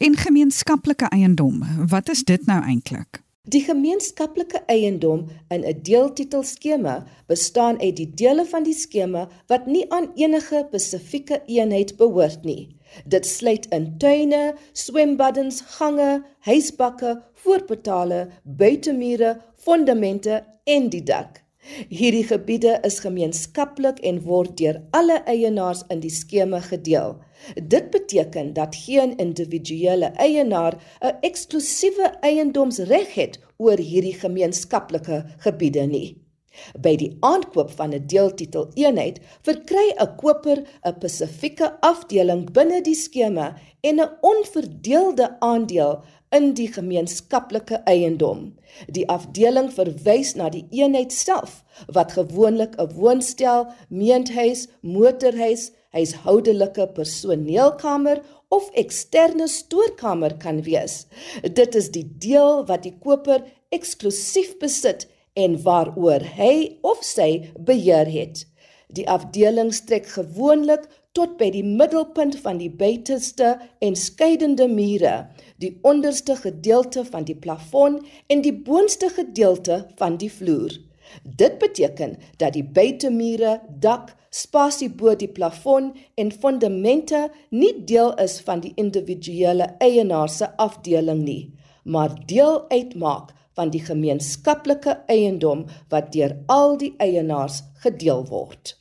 En 0.00 0.16
gemeenskaplike 0.16 1.10
eiendom 1.14 1.62
wat 1.90 2.10
is 2.14 2.24
dit 2.24 2.46
nou 2.46 2.60
eintlik? 2.62 3.20
Die 3.48 3.62
gemeenskaplike 3.64 4.60
eiendom 4.68 5.28
in 5.54 5.64
'n 5.64 5.82
deeltitelskema 5.82 7.06
bestaan 7.26 7.80
uit 7.80 7.96
die 7.96 8.10
dele 8.14 8.44
van 8.44 8.64
die 8.64 8.76
skema 8.76 9.28
wat 9.48 9.66
nie 9.66 9.84
aan 9.90 10.10
enige 10.14 10.64
spesifieke 10.68 11.42
eenheid 11.46 11.96
behoort 11.96 12.44
nie. 12.44 12.77
Dit 13.04 13.26
sluit 13.26 13.66
in 13.74 13.98
tuine, 13.98 14.54
swembaddens, 14.72 15.60
gange, 15.78 16.22
huisbakke, 16.46 17.22
voorportale, 17.34 18.28
buitemure, 18.42 19.36
fondamente 19.56 20.44
en 20.64 20.88
die 20.90 21.02
dak. 21.02 21.42
Hierdie 21.88 22.24
gebiede 22.24 22.78
is 22.88 23.00
gemeenskaplik 23.04 23.98
en 24.10 24.20
word 24.24 24.54
deur 24.60 24.78
alle 24.96 25.18
eienaars 25.28 25.82
in 25.92 26.00
die 26.00 26.12
skema 26.12 26.60
gedeel. 26.64 27.18
Dit 27.74 27.90
beteken 27.90 28.54
dat 28.56 28.78
geen 28.86 29.16
individuele 29.16 30.12
eienaar 30.28 30.78
'n 31.00 31.18
eksklusiewe 31.28 32.08
eiendomsreg 32.20 33.14
het 33.14 33.38
oor 33.56 33.76
hierdie 33.90 34.14
gemeenskaplike 34.14 35.24
gebiede 35.44 35.84
nie. 35.86 36.27
By 36.78 36.96
die 36.96 37.16
aankoop 37.20 37.70
van 37.80 37.94
'n 37.94 38.06
deeltitel 38.06 38.68
eenheid 38.74 39.20
verkry 39.42 39.88
'n 39.96 40.14
koper 40.16 40.58
'n 40.84 40.94
spesifieke 40.96 41.72
afdeling 41.80 42.52
binne 42.52 42.82
die 42.82 42.94
skema 42.94 43.56
en 43.80 44.00
'n 44.00 44.10
onverdeelde 44.20 45.36
aandeel 45.40 46.02
in 46.30 46.52
die 46.54 46.68
gemeenskaplike 46.72 47.80
eiendom. 47.88 48.54
Die 48.86 49.06
afdeling 49.08 49.70
verwys 49.72 50.34
na 50.34 50.48
die 50.52 50.66
eenheid 50.70 51.12
self 51.12 51.62
wat 51.86 52.12
gewoonlik 52.12 52.76
'n 52.76 52.92
woonstel, 52.94 53.66
meenhuis, 53.88 54.68
motorhuis, 54.80 55.72
huishoudelike 55.96 56.86
personeelkamer 56.94 58.20
of 58.48 58.70
eksterne 58.72 59.48
stoorkamer 59.48 60.36
kan 60.36 60.62
wees. 60.62 61.06
Dit 61.42 61.74
is 61.74 61.90
die 61.90 62.06
deel 62.18 62.66
wat 62.66 62.82
die 62.82 62.94
koper 63.00 63.44
eksklusief 63.74 64.56
besit 64.58 65.06
en 65.38 65.58
waaroor 65.62 66.24
hy 66.38 66.78
of 66.82 67.02
sy 67.06 67.30
beheer 67.58 68.10
het. 68.10 68.44
Die 68.96 69.06
afdeling 69.10 69.70
strek 69.76 70.08
gewoonlik 70.10 70.88
tot 71.16 71.36
by 71.40 71.48
die 71.52 71.64
middelpunt 71.66 72.38
van 72.44 72.60
die 72.60 72.70
buiteste 72.70 73.54
en 73.84 73.96
skeidende 73.98 74.68
mure, 74.70 75.28
die 75.62 75.74
onderste 75.86 76.36
gedeelte 76.38 77.04
van 77.04 77.26
die 77.28 77.36
plafon 77.36 78.00
en 78.32 78.44
die 78.44 78.54
boonste 78.54 79.10
gedeelte 79.14 79.82
van 80.00 80.18
die 80.22 80.30
vloer. 80.32 80.76
Dit 81.24 81.58
beteken 81.58 82.16
dat 82.36 82.52
die 82.52 82.64
buitemure, 82.64 83.58
dak, 83.80 84.12
spasie 84.30 84.90
bo 84.92 85.14
die 85.16 85.30
plafon 85.32 85.94
en 86.20 86.32
fondamente 86.32 87.28
nie 87.50 87.72
deel 87.88 88.12
is 88.20 88.36
van 88.44 88.60
die 88.60 88.74
individuele 88.76 89.70
eienaar 89.84 90.28
se 90.28 90.50
afdeling 90.60 91.24
nie, 91.24 91.42
maar 91.84 92.12
deel 92.28 92.60
uitmaak 92.68 93.32
van 93.58 93.74
die 93.74 93.82
gemeenskaplike 93.82 95.00
eiendom 95.10 95.66
wat 95.92 96.12
deur 96.14 96.36
al 96.46 96.76
die 96.80 96.94
eienaars 97.02 97.62
gedeel 97.84 98.24
word. 98.30 98.76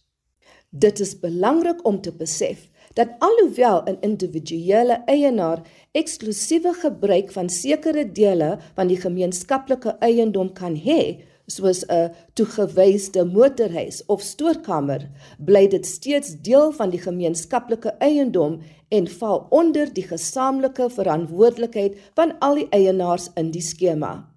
Dit 0.70 1.00
is 1.00 1.16
belangrik 1.20 1.86
om 1.88 2.02
te 2.02 2.12
besef 2.14 2.68
dat 2.98 3.16
alhoewel 3.20 3.82
'n 3.86 3.98
individuele 4.02 5.02
eienaar 5.06 5.62
eksklusiewe 5.92 6.74
gebruik 6.74 7.32
van 7.32 7.50
sekere 7.50 8.12
dele 8.12 8.58
van 8.76 8.88
die 8.88 9.02
gemeenskaplike 9.06 9.98
eiendom 10.00 10.54
kan 10.54 10.76
hê, 10.76 11.02
soos 11.46 11.86
'n 11.88 12.12
toegewyde 12.34 13.26
motorhuis 13.26 14.06
of 14.06 14.22
stoorkamer, 14.22 15.10
bly 15.40 15.68
dit 15.68 15.86
steeds 15.86 16.36
deel 16.42 16.72
van 16.72 16.90
die 16.90 17.02
gemeenskaplike 17.02 17.90
eiendom 18.00 18.62
en 18.90 19.08
val 19.08 19.48
onder 19.50 19.94
die 19.94 20.08
gesamentlike 20.08 20.90
verantwoordelikheid 20.90 21.98
van 22.16 22.40
al 22.40 22.56
die 22.56 22.68
eienaars 22.70 23.30
in 23.36 23.52
die 23.52 23.62
skema. 23.62 24.37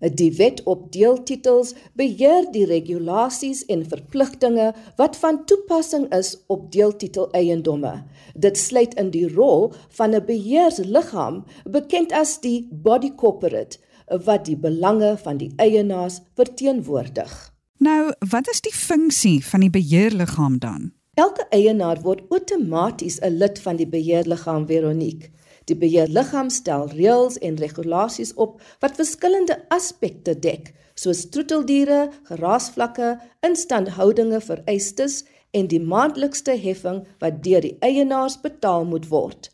Die 0.00 0.30
wet 0.36 0.62
op 0.64 0.92
deeltitels 0.92 1.74
beheer 1.92 2.46
die 2.52 2.64
regulasies 2.64 3.64
en 3.68 3.84
verpligtinge 3.84 4.70
wat 4.96 5.16
van 5.20 5.44
toepassing 5.44 6.08
is 6.16 6.38
op 6.46 6.72
deeltitel 6.72 7.28
eiendomme. 7.36 8.02
Dit 8.34 8.58
sluit 8.58 8.94
in 8.94 9.10
die 9.10 9.28
rol 9.28 9.72
van 9.88 10.14
'n 10.14 10.24
beheersliggaam 10.24 11.44
bekend 11.64 12.12
as 12.12 12.40
die 12.40 12.68
body 12.70 13.12
corporate 13.14 13.78
wat 14.24 14.44
die 14.44 14.56
belange 14.56 15.16
van 15.22 15.36
die 15.36 15.52
eienaars 15.56 16.20
verteenwoordig. 16.34 17.52
Nou, 17.78 18.12
wat 18.30 18.48
is 18.48 18.60
die 18.60 18.74
funksie 18.74 19.44
van 19.46 19.60
die 19.60 19.70
beheerliggaam 19.70 20.58
dan? 20.58 20.92
Elke 21.14 21.46
eienaar 21.50 22.00
word 22.00 22.22
outomaties 22.28 23.18
'n 23.20 23.36
lid 23.36 23.58
van 23.58 23.76
die 23.76 23.88
beheerliggaam 23.88 24.66
Veronique. 24.66 25.30
Die 25.70 25.78
beheerliggaam 25.78 26.48
stel 26.50 26.88
reëls 26.90 27.36
en 27.46 27.58
regulasies 27.62 28.32
op 28.34 28.56
wat 28.82 28.96
verskillende 28.98 29.54
aspekte 29.70 30.34
dek, 30.34 30.72
soos 30.98 31.28
troeteldiere, 31.30 32.08
geraasvlakke, 32.26 33.12
instandhoudinge 33.46 34.40
vereistes 34.42 35.20
en 35.54 35.70
die 35.70 35.78
maandelikse 35.92 36.56
heffing 36.64 37.04
wat 37.22 37.38
deur 37.46 37.62
die 37.62 37.76
eienaars 37.86 38.40
betaal 38.42 38.88
moet 38.90 39.06
word. 39.12 39.52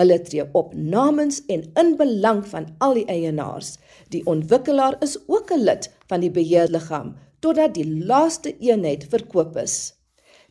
Hulle 0.00 0.16
tree 0.24 0.46
op 0.56 0.72
namens 0.72 1.42
en 1.52 1.66
in 1.82 1.94
belang 2.00 2.44
van 2.48 2.70
al 2.78 2.96
die 3.00 3.06
eienaars. 3.12 3.76
Die 4.14 4.24
ontwikkelaar 4.24 4.96
is 5.04 5.18
ook 5.26 5.52
'n 5.52 5.64
lid 5.68 5.90
van 6.08 6.24
die 6.24 6.32
beheerliggaam 6.32 7.16
totdat 7.40 7.74
die 7.74 7.88
laaste 8.06 8.56
eenheid 8.58 9.04
verkoop 9.10 9.56
is. 9.56 9.97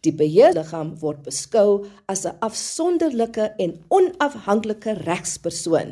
Die 0.08 0.15
beheerliggaam 0.15 0.93
word 1.02 1.26
beskou 1.26 1.72
as 2.13 2.22
'n 2.26 2.38
afsonderlike 2.48 3.46
en 3.63 3.72
onafhanklike 3.98 4.93
regspersoon. 5.08 5.89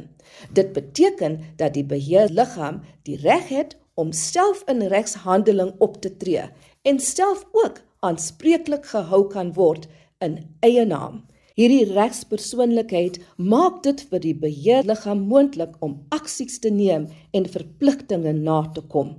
Dit 0.58 0.69
beteken 0.78 1.34
dat 1.58 1.73
die 1.73 1.84
beheerliggaam 1.84 2.78
die 3.04 3.17
reg 3.28 3.49
het 3.58 3.75
om 3.93 4.12
self 4.12 4.63
in 4.71 4.82
regshandeling 4.95 5.73
op 5.88 5.99
te 6.01 6.12
tree 6.21 6.47
en 6.82 6.99
self 6.99 7.43
ook 7.51 7.82
aanspreeklik 7.99 8.86
gehou 8.86 9.28
kan 9.36 9.54
word 9.54 9.88
in 10.19 10.39
eie 10.60 10.86
naam. 10.86 11.25
Hierdie 11.60 11.91
regspersoonlikheid 11.91 13.19
maak 13.38 13.84
dit 13.84 14.01
vir 14.10 14.19
die 14.19 14.36
beheerliggaam 14.47 15.28
moontlik 15.28 15.75
om 15.80 15.99
aksies 16.10 16.60
te 16.60 16.71
neem 16.71 17.08
en 17.32 17.54
verpligtinge 17.58 18.34
na 18.34 18.62
te 18.75 18.82
kom. 18.82 19.15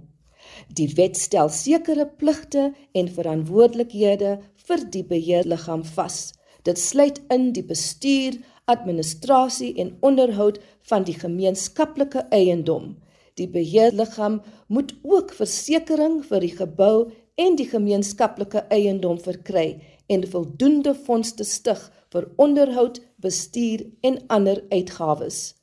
Die 0.79 0.89
wet 0.99 1.17
stel 1.17 1.49
sekere 1.53 2.07
pligte 2.21 2.73
en 2.93 3.09
verantwoordelikhede 3.19 4.37
vir 4.67 4.85
die 4.91 5.05
beheerliggaam 5.07 5.85
vas. 5.97 6.33
Dit 6.67 6.79
sluit 6.83 7.21
in 7.31 7.53
die 7.55 7.65
bestuur, 7.65 8.39
administrasie 8.67 9.73
en 9.79 9.95
onderhoud 10.03 10.59
van 10.91 11.05
die 11.07 11.15
gemeenskaplike 11.15 12.27
eiendom. 12.35 12.97
Die 13.39 13.49
beheerliggaam 13.49 14.41
moet 14.67 14.95
ook 15.03 15.35
versekerings 15.37 16.27
vir 16.31 16.43
die 16.43 16.55
gebou 16.57 17.11
en 17.37 17.59
die 17.61 17.69
gemeenskaplike 17.69 18.65
eiendom 18.73 19.21
verkry 19.23 19.69
en 20.09 20.25
voldoende 20.33 20.95
fondse 20.95 21.45
stig 21.45 21.83
vir 22.15 22.27
onderhoud, 22.41 23.01
bestuur 23.21 23.85
en 24.07 24.19
ander 24.33 24.63
uitgawes. 24.71 25.55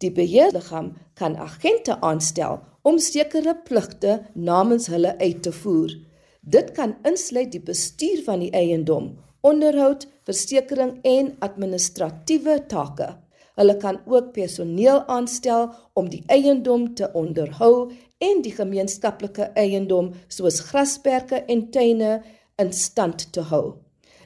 Die 0.00 0.12
beheerliggaam 0.16 0.94
kan 1.14 1.36
agente 1.36 1.98
aanstel 2.00 2.60
om 2.82 2.98
sekere 2.98 3.54
pligte 3.66 4.20
namens 4.34 4.88
hulle 4.88 5.12
uit 5.18 5.42
te 5.42 5.52
voer. 5.52 5.92
Dit 6.50 6.72
kan 6.74 6.96
insluit 7.06 7.52
die 7.52 7.62
bestuur 7.62 8.22
van 8.26 8.40
die 8.42 8.50
eiendom, 8.56 9.12
onderhoud, 9.46 10.06
versekerings 10.26 10.98
en 11.06 11.28
administratiewe 11.46 12.56
take. 12.72 13.06
Hulle 13.60 13.76
kan 13.78 14.00
ook 14.08 14.32
personeel 14.34 15.04
aanstel 15.06 15.68
om 15.94 16.08
die 16.10 16.22
eiendom 16.26 16.88
te 16.98 17.10
onderhou 17.14 17.92
en 18.18 18.42
die 18.42 18.54
gemeenskaplike 18.56 19.50
eiendom 19.62 20.10
soos 20.32 20.58
grasperke 20.70 21.42
en 21.44 21.68
tuine 21.70 22.16
in 22.58 22.72
stand 22.74 23.28
te 23.36 23.44
hou. 23.52 23.76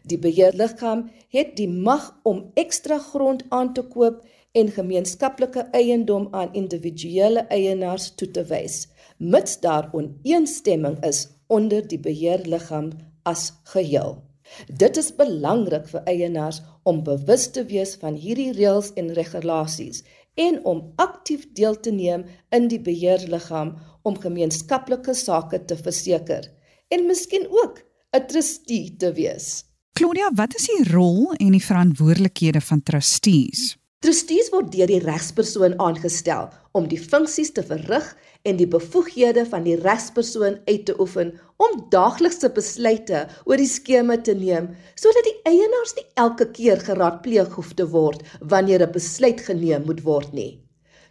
Die 0.09 0.21
beheerliggaam 0.21 1.09
het 1.35 1.57
die 1.59 1.69
mag 1.69 2.13
om 2.23 2.45
ekstra 2.61 2.99
grond 3.11 3.45
aan 3.49 3.75
te 3.77 3.85
koop 3.85 4.23
en 4.55 4.73
gemeenskaplike 4.73 5.67
eiendom 5.77 6.31
aan 6.33 6.55
individuele 6.57 7.45
eienaars 7.53 8.13
toe 8.15 8.31
te 8.31 8.45
wys, 8.49 8.85
mits 9.19 9.59
daar 9.61 9.91
ooreenstemming 9.93 11.01
is 11.05 11.27
onder 11.47 11.87
die 11.89 11.99
beheerliggaam 11.99 12.93
as 13.23 13.53
geheel. 13.73 14.23
Dit 14.69 14.97
is 15.01 15.15
belangrik 15.17 15.87
vir 15.89 16.05
eienaars 16.11 16.61
om 16.83 17.03
bewus 17.05 17.49
te 17.53 17.65
wees 17.71 17.95
van 18.01 18.15
hierdie 18.15 18.53
reëls 18.53 18.93
en 19.01 19.13
regulasies 19.17 20.03
en 20.35 20.59
om 20.65 20.83
aktief 20.97 21.47
deel 21.57 21.79
te 21.81 21.93
neem 21.95 22.25
in 22.51 22.69
die 22.69 22.81
beheerliggaam 22.81 23.75
om 24.03 24.19
gemeenskaplike 24.21 25.15
sake 25.15 25.63
te 25.65 25.77
verseker 25.77 26.51
en 26.93 27.07
miskien 27.07 27.47
ook 27.49 27.81
'n 28.15 28.27
trustee 28.27 28.97
te 28.97 29.13
wees. 29.13 29.65
Claudia, 29.93 30.31
wat 30.35 30.55
is 30.55 30.67
die 30.67 30.93
rol 30.93 31.33
en 31.39 31.53
die 31.53 31.65
verantwoordelikhede 31.65 32.61
van 32.61 32.83
trustees? 32.83 33.77
Trustees 34.05 34.51
word 34.53 34.67
deur 34.69 34.91
die 34.91 34.99
regspersoon 35.01 35.79
aangestel 35.81 36.51
om 36.77 36.85
die 36.91 36.99
funksies 37.01 37.55
te 37.57 37.63
verrig 37.65 38.11
en 38.45 38.59
die 38.59 38.67
bevoeghede 38.69 39.47
van 39.49 39.65
die 39.65 39.79
regspersoon 39.81 40.59
uit 40.67 40.83
te 40.91 40.97
oefen 41.01 41.31
om 41.65 41.79
daaglikse 41.95 42.51
besluite 42.53 43.23
oor 43.49 43.63
die 43.63 43.71
skema 43.71 44.19
te 44.27 44.35
neem 44.37 44.67
sodat 45.01 45.25
die 45.31 45.35
eienaars 45.49 45.97
nie 45.97 46.05
elke 46.27 46.51
keer 46.59 46.85
geraadpleeg 46.85 47.57
hoef 47.57 47.73
te 47.81 47.89
word 47.97 48.21
wanneer 48.53 48.85
'n 48.85 48.93
besluit 48.99 49.41
geneem 49.49 49.89
moet 49.89 50.05
word 50.11 50.37
nie. 50.37 50.53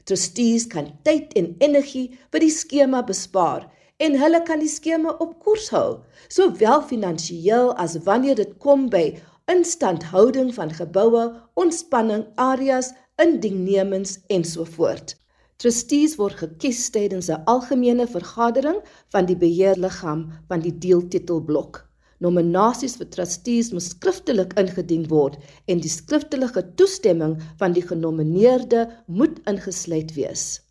Trustees 0.06 0.70
kan 0.70 0.94
tyd 1.02 1.34
en 1.34 1.56
energie 1.66 2.14
by 2.30 2.46
die 2.46 2.54
skema 2.62 3.02
bespaar 3.02 3.72
en 3.98 4.22
hulle 4.22 4.44
kan 4.46 4.62
die 4.62 4.70
skema 4.70 5.18
op 5.18 5.40
koers 5.42 5.72
hou, 5.74 6.04
sowel 6.30 6.86
finansiëel 6.86 7.74
as 7.74 7.98
wanneer 8.06 8.36
dit 8.36 8.54
kom 8.60 8.90
by 8.90 9.18
instandhouding 9.52 10.54
van 10.54 10.72
geboue, 10.74 11.24
ontspanning 11.54 12.26
areas, 12.36 12.94
indiensnemings 13.22 14.20
ensovoorts. 14.28 15.16
Trustees 15.62 16.16
word 16.20 16.36
gekies 16.42 16.90
tydens 16.90 17.30
'n 17.30 17.44
algemene 17.46 18.08
vergadering 18.08 18.80
van 19.14 19.26
die 19.26 19.38
beheerliggaam 19.38 20.22
van 20.48 20.60
die 20.60 20.78
deeltitelblok. 20.86 21.84
Nominasies 22.20 22.96
vir 22.96 23.10
trustees 23.10 23.72
moet 23.72 23.84
skriftelik 23.84 24.54
ingedien 24.60 25.08
word 25.08 25.38
en 25.68 25.80
die 25.80 25.92
skriftelike 25.92 26.64
toestemming 26.76 27.38
van 27.60 27.74
die 27.74 27.86
genomineerde 27.92 28.90
moet 29.08 29.40
ingesluit 29.46 30.14
wees. 30.16 30.62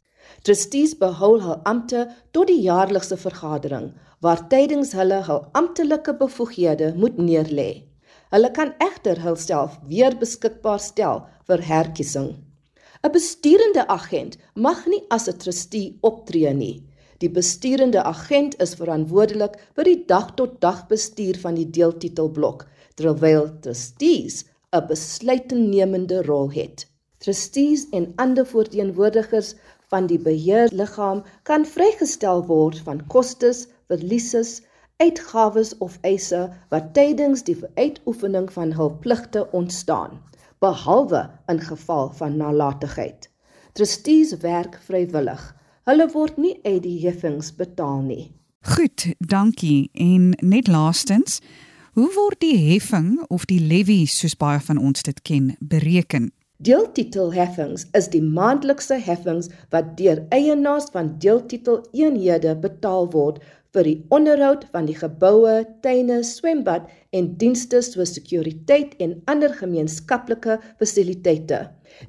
Trustees 0.43 0.97
behou 0.99 1.41
hul 1.41 1.61
ampte 1.69 2.09
tot 2.31 2.49
die 2.49 2.61
jaarlikse 2.61 3.17
vergadering 3.17 3.93
waar 4.21 4.49
tydens 4.49 4.93
hulle 4.93 5.23
hul 5.29 5.45
amptelike 5.53 6.15
bevoeghede 6.17 6.95
moet 6.97 7.17
neerlê. 7.19 7.92
Hulle 8.33 8.49
kan 8.57 8.71
egter 8.81 9.19
hulself 9.21 9.75
weer 9.89 10.15
beskikbaar 10.21 10.81
stel 10.81 11.19
vir 11.49 11.61
herkiesing. 11.69 12.31
'n 13.05 13.13
Besturende 13.17 13.83
agent 13.95 14.39
mag 14.67 14.87
nie 14.93 15.03
as 15.17 15.29
'n 15.29 15.37
trustee 15.43 15.99
optree 16.11 16.53
nie. 16.61 16.77
Die 17.23 17.31
besturende 17.39 18.01
agent 18.13 18.57
is 18.65 18.73
verantwoordelik 18.81 19.59
vir 19.77 19.85
die 19.91 20.01
dag-tot-dag 20.13 20.81
bestuur 20.95 21.37
van 21.45 21.61
die 21.61 21.69
deeltitelblok, 21.79 22.65
terwyl 22.97 23.51
trustees 23.67 24.45
'n 24.73 24.89
besluitnemende 24.89 26.23
rol 26.31 26.51
het. 26.57 26.87
Trustees 27.23 27.85
en 27.93 28.13
ander 28.17 28.47
voorteenwoordigers 28.47 29.55
van 29.93 30.07
die 30.07 30.19
beheerliggaam 30.19 31.23
kan 31.43 31.69
vrygestel 31.77 32.47
word 32.49 32.81
van 32.89 33.07
kostes, 33.15 33.67
verlieses, 33.93 34.63
uitgawes 34.97 35.77
of 35.79 35.99
eise 36.03 36.51
wat 36.69 36.93
tydens 36.95 37.43
die 37.47 37.57
uitoefening 37.75 38.51
van 38.53 38.73
hul 38.73 38.93
pligte 39.05 39.47
ontstaan, 39.51 40.21
behalwe 40.59 41.31
in 41.47 41.61
geval 41.61 42.11
van 42.19 42.37
nalatigheid. 42.37 43.31
Trustees 43.73 44.37
werk 44.37 44.79
vrywillig. 44.85 45.43
Hulle 45.85 46.07
word 46.13 46.37
nie 46.37 46.59
uit 46.63 46.83
die 46.85 46.99
heffings 47.07 47.55
betaal 47.57 48.03
nie. 48.07 48.31
Goed, 48.63 49.09
dankie. 49.19 49.91
En 49.93 50.31
net 50.39 50.69
laastens, 50.69 51.41
hoe 51.93 52.11
word 52.15 52.41
die 52.41 52.57
heffing 52.71 53.25
of 53.29 53.45
die 53.51 53.61
levy 53.61 54.05
soos 54.07 54.37
baie 54.39 54.61
van 54.61 54.79
ons 54.79 55.03
dit 55.03 55.23
ken, 55.23 55.57
bereken? 55.59 56.31
Deeltitelheffings 56.63 57.89
is 57.99 58.07
die 58.13 58.23
maandelikse 58.23 59.01
heffings 59.03 59.49
wat 59.75 59.97
deur 59.99 60.21
eienaars 60.31 60.87
van 60.95 61.17
deeltitel 61.19 61.81
eenhede 61.91 62.55
betaal 62.55 63.11
word 63.11 63.41
vir 63.73 63.87
die 63.89 63.99
onderhoud 64.13 64.67
van 64.73 64.85
die 64.89 64.97
geboue, 64.97 65.63
tuine, 65.85 66.19
swembad 66.29 66.89
en 67.17 67.31
dienste 67.41 67.81
soos 67.81 68.13
sekuriteit 68.19 68.93
en 69.01 69.15
ander 69.33 69.55
gemeenskaplike 69.57 70.59
fasiliteite. 70.81 71.61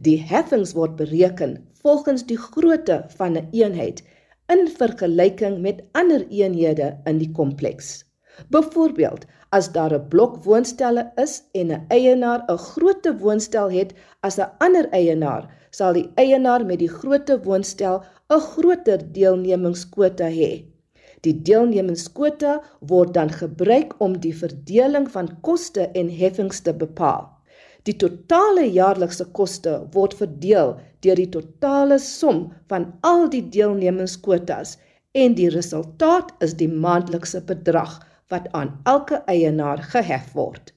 Die 0.04 0.18
heffings 0.20 0.74
word 0.76 0.98
bereken 1.00 1.62
volgens 1.84 2.26
die 2.28 2.40
grootte 2.40 3.04
van 3.18 3.38
'n 3.38 3.48
een 3.52 3.62
eenheid 3.62 4.04
in 4.52 4.68
vergelyking 4.68 5.62
met 5.62 5.84
ander 5.94 6.26
eenhede 6.30 6.98
in 7.06 7.18
die 7.18 7.32
kompleks. 7.32 8.04
Byvoorbeeld, 8.50 9.26
as 9.52 9.72
daar 9.72 9.94
'n 9.94 10.08
blok 10.10 10.44
woonstelle 10.44 11.12
is 11.16 11.44
en 11.54 11.72
'n 11.72 11.86
eienaar 11.88 12.44
'n 12.50 12.58
groter 12.58 13.18
woonstel 13.18 13.72
het 13.72 13.94
as 14.22 14.38
'n 14.38 14.52
ander 14.60 14.90
eienaar, 14.90 15.48
sal 15.70 15.94
die 15.94 16.12
eienaar 16.16 16.66
met 16.66 16.80
die 16.80 16.94
groter 17.00 17.40
woonstel 17.44 18.04
'n 18.30 18.40
groter 18.40 19.00
deelnemingskwota 19.14 20.28
hê. 20.28 20.73
Die 21.24 21.34
deelnemingskwote 21.48 22.58
word 22.92 23.14
dan 23.16 23.30
gebruik 23.32 23.94
om 24.04 24.18
die 24.20 24.34
verdeling 24.36 25.06
van 25.12 25.30
koste 25.42 25.88
en 26.00 26.10
heffings 26.12 26.60
te 26.66 26.74
bepaal. 26.76 27.30
Die 27.88 27.96
totale 28.00 28.64
jaarlikse 28.72 29.26
koste 29.36 29.78
word 29.96 30.16
verdeel 30.20 30.78
deur 31.04 31.20
die 31.20 31.30
totale 31.32 32.00
som 32.00 32.46
van 32.72 32.90
al 33.08 33.30
die 33.32 33.44
deelnemingskwotas 33.56 34.78
en 35.24 35.36
die 35.40 35.50
resultaat 35.52 36.32
is 36.44 36.56
die 36.60 36.70
maandelikse 36.72 37.44
bedrag 37.48 38.00
wat 38.32 38.48
aan 38.58 38.72
elke 38.90 39.20
eienaar 39.32 39.84
gehef 39.94 40.32
word. 40.36 40.72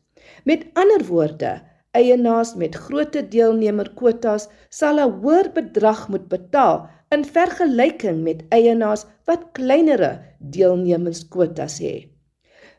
Met 0.44 0.66
ander 0.74 1.06
woorde, 1.10 1.52
eienaars 1.96 2.54
met 2.60 2.74
groot 2.86 3.14
deelnemerkwotas 3.34 4.48
sal 4.70 4.98
'n 5.02 5.18
hoër 5.22 5.50
bedrag 5.54 6.08
moet 6.12 6.28
betaal 6.28 6.86
in 7.14 7.24
vergelyking 7.24 8.22
met 8.26 8.42
eienaars 8.50 9.04
wat 9.30 9.50
kleinere 9.58 10.18
deelnemingskwotas 10.38 11.78
het. 11.78 12.08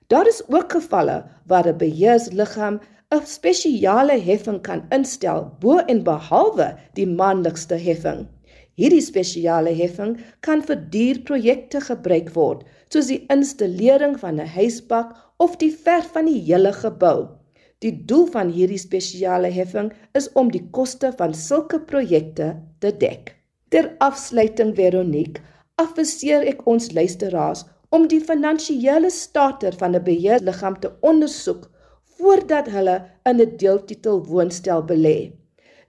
Daar 0.08 0.28
is 0.28 0.42
ook 0.48 0.72
gevalle 0.72 1.18
waar 1.46 1.68
'n 1.68 1.78
beheersliggaam 1.78 2.80
'n 3.16 3.26
spesiale 3.26 4.18
heffing 4.20 4.62
kan 4.62 4.82
instel 4.90 5.52
bo 5.60 5.78
en 5.78 6.04
behalwe 6.04 6.68
die 6.94 7.08
maandelikste 7.08 7.76
heffing. 7.76 8.28
Hierdie 8.76 9.02
spesiale 9.02 9.72
heffing 9.74 10.18
kan 10.40 10.62
vir 10.62 10.76
duur 10.96 11.22
projekte 11.30 11.82
gebruik 11.82 12.34
word, 12.34 12.66
soos 12.90 13.08
die 13.08 13.24
installering 13.36 14.20
van 14.20 14.40
'n 14.40 14.54
huisbak 14.58 15.16
of 15.38 15.56
die 15.58 15.72
verf 15.72 16.12
van 16.12 16.26
die 16.26 16.42
hele 16.50 16.74
gebou. 16.74 17.28
Die 17.80 17.94
doel 18.06 18.26
van 18.36 18.50
hierdie 18.50 18.82
spesiale 18.82 19.50
heffing 19.54 19.94
is 20.13 20.32
om 20.34 20.52
die 20.52 20.68
koste 20.72 21.13
van 21.18 21.34
sulke 21.34 21.80
projekte 21.80 22.56
te 22.80 22.92
dek. 22.98 23.37
Ter 23.69 23.95
afsluiting 23.99 24.69
Veronique, 24.75 25.41
afviseer 25.75 26.45
ek 26.47 26.62
ons 26.71 26.86
luisteraars 26.95 27.65
om 27.91 28.06
die 28.08 28.21
finansiële 28.23 29.10
staat 29.12 29.65
van 29.80 29.95
'n 29.95 30.03
beheerliggaam 30.03 30.80
te 30.80 30.91
ondersoek 31.01 31.67
voordat 32.17 32.69
hulle 32.75 32.95
in 33.23 33.41
'n 33.41 33.58
deeltitel 33.58 34.23
woonstel 34.25 34.86
belê. 34.91 35.32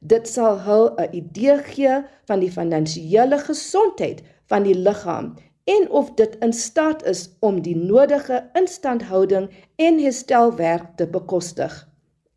Dit 0.01 0.29
sal 0.29 0.59
hul 0.67 0.91
'n 0.97 1.15
idee 1.21 1.59
gee 1.71 2.03
van 2.27 2.41
die 2.41 2.51
finansiële 2.51 3.39
gesondheid 3.39 4.23
van 4.47 4.63
die 4.63 4.75
liggaam 4.75 5.35
en 5.65 5.91
of 5.91 6.15
dit 6.15 6.37
in 6.41 6.53
staat 6.53 7.05
is 7.05 7.31
om 7.41 7.63
die 7.63 7.77
nodige 7.77 8.51
instandhouding 8.53 9.51
en 9.77 9.99
herstelwerk 9.99 10.97
te 10.97 11.07
bekostig. 11.07 11.88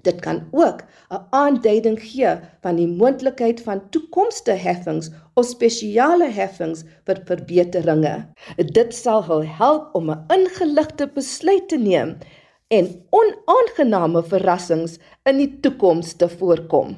Dit 0.01 0.21
kan 0.21 0.47
ook 0.51 0.81
'n 1.09 1.25
aanduiding 1.29 1.99
gee 2.01 2.35
van 2.61 2.75
die 2.75 2.87
moontlikheid 2.87 3.61
van 3.61 3.89
toekomstige 3.89 4.57
heffings 4.57 5.09
of 5.33 5.45
spesiale 5.45 6.29
heffings 6.29 6.83
vir 7.05 7.21
verbeteringe. 7.25 8.15
Dit 8.57 8.95
sal 8.95 9.23
hul 9.23 9.45
help 9.45 9.95
om 9.95 10.11
'n 10.11 10.23
ingeligte 10.27 11.07
besluit 11.13 11.67
te 11.69 11.77
neem 11.77 12.17
en 12.67 13.05
onaangename 13.09 14.23
verrassings 14.23 14.97
in 15.23 15.37
die 15.37 15.59
toekoms 15.59 16.13
te 16.13 16.29
voorkom. 16.29 16.97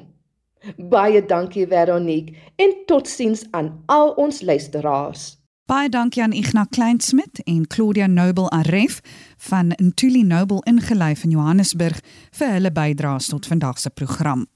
Baie 0.76 1.26
dankie 1.26 1.66
Veronique 1.66 2.34
en 2.56 2.74
totsiens 2.86 3.44
aan 3.50 3.82
al 3.86 4.10
ons 4.10 4.40
luisteraars. 4.40 5.43
Baie 5.64 5.88
dankie 5.88 6.20
aan 6.22 6.32
Ignas 6.32 6.66
Kleinsmid 6.70 7.40
en 7.44 7.66
Claudia 7.66 8.06
Noble 8.06 8.50
Aref 8.50 9.00
van 9.48 9.72
Ntuli 9.76 10.22
Noble 10.22 10.60
ingelyf 10.68 11.22
in 11.24 11.30
Johannesburg 11.30 12.00
vir 12.36 12.48
hulle 12.52 12.72
bydraes 12.72 13.26
tot 13.32 13.46
vandag 13.48 13.78
se 13.80 13.90
program. 13.90 14.46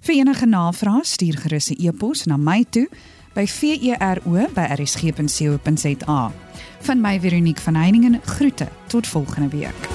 Vir 0.00 0.14
enige 0.22 0.46
navrae 0.48 1.04
stuur 1.04 1.36
gerus 1.44 1.70
'n 1.70 1.76
e-pos 1.84 2.24
na 2.24 2.36
my 2.36 2.64
toe 2.70 2.88
by 3.34 3.46
vero@rsg.co.za. 3.46 6.32
Van 6.80 7.00
my 7.00 7.20
Veronique 7.20 7.62
van 7.62 7.74
Heiningen 7.74 8.20
groete 8.24 8.68
tot 8.86 9.06
volgende 9.06 9.48
week. 9.48 9.88